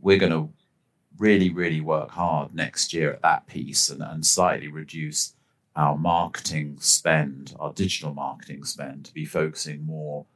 we're 0.00 0.18
going 0.18 0.32
to 0.32 0.50
really, 1.18 1.50
really 1.50 1.80
work 1.80 2.10
hard 2.10 2.54
next 2.54 2.92
year 2.92 3.12
at 3.12 3.22
that 3.22 3.46
piece 3.46 3.88
and, 3.90 4.02
and 4.02 4.24
slightly 4.24 4.68
reduce 4.68 5.34
our 5.76 5.96
marketing 5.96 6.76
spend, 6.80 7.54
our 7.58 7.72
digital 7.72 8.14
marketing 8.14 8.64
spend, 8.64 9.04
to 9.06 9.14
be 9.14 9.24
focusing 9.24 9.84
more 9.84 10.26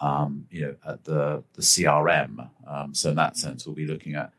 um, 0.00 0.46
you 0.50 0.60
know, 0.62 0.74
at 0.86 1.04
the 1.04 1.42
the 1.54 1.62
CRM. 1.62 2.48
Um, 2.66 2.94
so 2.94 3.10
in 3.10 3.16
that 3.16 3.36
sense, 3.36 3.64
we'll 3.64 3.74
be 3.74 3.86
looking 3.86 4.14
at 4.14 4.32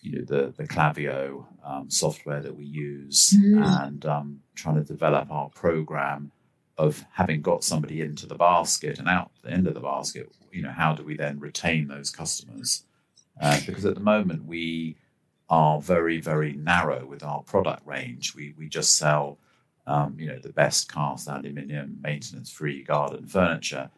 you 0.00 0.12
know 0.18 0.24
the 0.24 0.52
the 0.56 0.64
Klaviyo 0.66 1.44
um, 1.64 1.90
software 1.90 2.40
that 2.40 2.56
we 2.56 2.64
use 2.64 3.34
Mm. 3.36 3.84
and 3.84 4.06
um, 4.06 4.40
trying 4.54 4.76
to 4.76 4.84
develop 4.84 5.30
our 5.30 5.48
program 5.50 6.30
of 6.78 7.04
having 7.12 7.42
got 7.42 7.64
somebody 7.64 8.00
into 8.00 8.26
the 8.26 8.34
basket 8.34 8.98
and 8.98 9.08
out 9.08 9.30
the 9.42 9.50
end 9.50 9.66
of 9.66 9.74
the 9.74 9.80
basket. 9.80 10.32
You 10.50 10.62
know, 10.62 10.70
how 10.72 10.94
do 10.94 11.04
we 11.04 11.16
then 11.16 11.38
retain 11.38 11.88
those 11.88 12.10
customers? 12.10 12.84
Uh, 13.40 13.58
because 13.66 13.84
at 13.84 13.94
the 13.94 14.00
moment 14.00 14.44
we 14.44 14.96
are 15.48 15.80
very 15.80 16.20
very 16.20 16.52
narrow 16.54 17.04
with 17.06 17.22
our 17.22 17.42
product 17.42 17.86
range. 17.86 18.34
We 18.34 18.54
we 18.58 18.68
just 18.68 18.96
sell 18.96 19.38
um, 19.86 20.16
you 20.18 20.26
know 20.28 20.38
the 20.38 20.52
best 20.52 20.90
cast 20.92 21.28
aluminium 21.28 21.98
maintenance 22.02 22.50
free 22.50 22.82
garden 22.84 23.26
furniture 23.26 23.90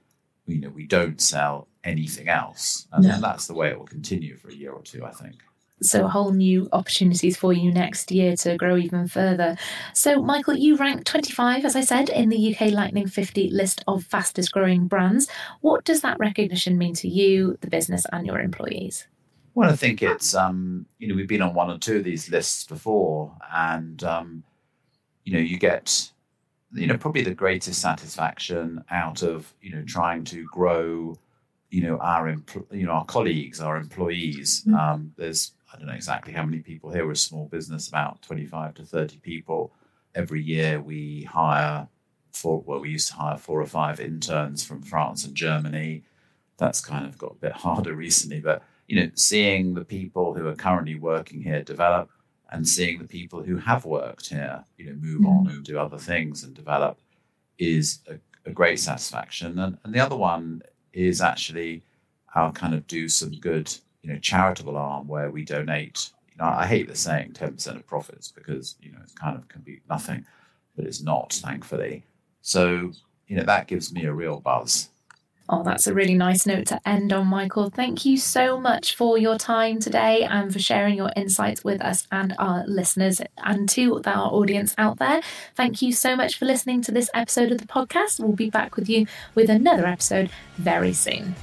you 0.47 0.61
know 0.61 0.71
we 0.71 0.87
don't 0.87 1.21
sell 1.21 1.69
anything 1.85 2.29
else 2.29 2.87
and, 2.93 3.05
No. 3.05 3.15
and 3.15 3.23
that's 3.23 3.47
the 3.47 3.55
way 3.55 3.69
it 3.71 3.79
will 3.79 3.87
continue 3.87 4.37
for 4.39 4.49
a 4.49 4.55
year 4.55 4.73
or 4.73 4.83
two 4.83 5.05
i 5.05 5.11
think 5.11 5.37
so 5.83 6.07
whole 6.09 6.33
new 6.33 6.69
opportunities 6.73 7.37
for 7.37 7.53
you 7.53 7.73
next 7.73 8.11
year 8.11 8.37
to 8.37 8.57
grow 8.57 8.77
even 8.77 9.07
further. 9.09 9.57
So, 9.93 10.23
Michael, 10.23 10.55
you 10.57 10.77
rank 10.77 11.05
25, 11.05 11.65
as 11.65 11.77
I 11.77 11.81
said, 11.83 12.09
in 12.09 12.29
the 12.29 12.55
UK 12.55 12.71
Lightning 12.73 13.07
50 13.09 13.51
list 13.51 13.83
of 13.87 14.05
fastest 14.05 14.53
growing 14.53 14.87
brands. 14.87 15.29
What 15.61 15.85
does 15.85 16.01
that 16.03 16.19
recognition 16.19 16.79
mean 16.79 16.95
to 16.95 17.09
you, 17.09 17.59
the 17.61 17.69
business, 17.69 18.07
and 18.13 18.27
your 18.27 18.41
employees? 18.41 19.07
well 19.57 19.71
i 19.71 19.77
think 19.77 20.03
it's 20.03 20.35
um 20.35 20.85
you 20.99 21.07
know 21.07 21.15
we've 21.15 21.29
been 21.29 21.41
on 21.41 21.55
one 21.55 21.71
or 21.71 21.79
two 21.79 21.99
of 21.99 22.03
these 22.05 22.29
lists 22.29 22.65
before 22.65 23.33
and 23.55 24.03
um 24.03 24.43
you 25.23 25.33
know 25.33 25.39
you 25.39 25.57
get 25.59 26.11
you 26.73 26.89
know 26.89 26.97
probably 26.99 27.23
the 27.23 27.35
greatest 27.35 27.81
satisfaction 27.81 28.83
out 28.91 29.23
of 29.23 29.55
you 29.63 29.71
know 29.73 29.83
trying 29.87 30.25
to 30.25 30.45
grow 30.47 31.17
you 31.71 31.83
know 31.83 31.97
our 31.99 32.35
you 32.73 32.85
know 32.85 32.93
our 32.93 33.05
colleagues 33.05 33.61
our 33.61 33.77
employees 33.77 34.65
Mm. 34.67 34.77
um 34.77 35.13
there's 35.17 35.53
i 35.75 35.79
don't 35.79 35.89
know 35.89 35.95
exactly 35.95 36.33
how 36.33 36.45
many 36.45 36.61
people 36.61 36.91
here. 36.91 37.05
We're 37.05 37.13
a 37.13 37.17
small 37.17 37.47
business 37.47 37.89
about 37.89 38.23
25 38.23 38.75
to 38.75 38.83
30 38.85 39.19
people. 39.19 39.73
Every 40.15 40.43
year 40.43 40.81
we 40.81 41.25
hire 41.25 41.89
four 42.33 42.63
well 42.67 42.81
we 42.81 42.91
used 42.91 43.09
to 43.09 43.15
hire 43.15 43.37
four 43.37 43.61
or 43.61 43.67
five 43.67 44.01
interns 44.01 44.65
from 44.65 44.83
france 44.83 45.25
and 45.25 45.35
germany. 45.35 46.05
That's 46.57 46.81
kind 46.81 47.07
of 47.07 47.19
got 47.19 47.33
a 47.33 47.37
bit 47.37 47.53
harder 47.65 47.95
recently 47.95 48.41
but 48.41 48.63
you 48.89 49.01
know 49.01 49.11
seeing 49.15 49.75
the 49.75 49.85
people 49.85 50.35
who 50.35 50.47
are 50.47 50.55
currently 50.55 50.95
working 50.95 51.43
here 51.43 51.63
develop 51.63 52.11
and 52.51 52.69
seeing 52.69 52.99
the 52.99 53.09
people 53.09 53.43
who 53.43 53.57
have 53.57 53.85
worked 53.85 54.29
here 54.29 54.65
you 54.77 54.87
know 54.87 54.95
move 54.95 55.27
on 55.27 55.47
mm-hmm. 55.47 55.57
and 55.57 55.65
do 55.65 55.79
other 55.79 55.99
things 55.99 56.45
and 56.45 56.55
develop 56.55 56.99
is 57.59 58.01
a, 58.09 58.17
a 58.49 58.53
great 58.53 58.81
satisfaction. 58.81 59.59
And, 59.59 59.79
and 59.85 59.95
the 59.95 60.01
other 60.01 60.17
one 60.17 60.63
is 60.93 61.21
actually 61.21 61.83
our 62.35 62.53
kind 62.53 62.75
of 62.75 62.87
do 62.87 63.09
some 63.09 63.33
good 63.33 63.75
you 64.05 64.13
know 64.13 64.19
charitable 64.19 64.77
arm 64.77 65.09
where 65.09 65.31
we 65.31 65.45
donate 65.45 66.11
you 66.31 66.37
know 66.39 66.45
i 66.45 66.67
hate 66.67 66.87
the 66.87 66.95
saying 66.95 67.33
10% 67.33 67.77
of 67.77 67.87
profits 67.87 68.31
because 68.31 68.77
you 68.81 68.93
know 68.93 68.99
it 69.03 69.11
kind 69.19 69.37
of 69.37 69.49
can 69.49 69.63
be 69.63 69.81
nothing 69.89 70.25
but 70.77 70.85
it's 70.85 71.03
not 71.03 71.33
thankfully 71.33 72.05
so 72.43 72.93
you 73.27 73.37
know 73.37 73.45
that 73.45 73.67
gives 73.67 73.93
me 73.93 74.05
a 74.05 74.13
real 74.13 74.41
buzz 74.41 74.91
Oh, 75.47 75.63
that's 75.63 75.87
a 75.87 75.93
really 75.93 76.15
nice 76.15 76.47
note 76.47 76.67
to 76.69 76.81
end 76.89 77.13
on, 77.13 77.27
Michael. 77.27 77.69
Thank 77.69 78.07
you 78.07 78.17
so 78.17 78.59
much 78.59 78.97
for 78.97 79.19
your 79.19 79.37
time 79.37 79.79
today 79.79 80.23
and 80.23 80.51
for 80.51 80.59
sharing 80.59 80.97
your 80.97 81.11
insights 81.17 81.63
with 81.63 81.83
us 81.83 82.07
and 82.11 82.35
our 82.39 82.65
listeners 82.67 83.21
and 83.37 83.69
to 83.69 84.01
our 84.07 84.33
audience 84.33 84.75
out 84.79 84.99
there. 84.99 85.21
Thank 85.55 85.83
you 85.83 85.93
so 85.93 86.17
much 86.17 86.39
for 86.39 86.47
listening 86.47 86.81
to 86.83 86.93
this 86.93 87.11
episode 87.13 87.53
of 87.53 87.59
the 87.59 87.67
podcast. 87.67 88.21
We'll 88.21 88.33
be 88.33 88.49
back 88.49 88.77
with 88.77 88.89
you 88.89 89.07
with 89.35 89.51
another 89.51 89.85
episode 89.85 90.31
very 90.57 90.95
soon. 90.95 91.35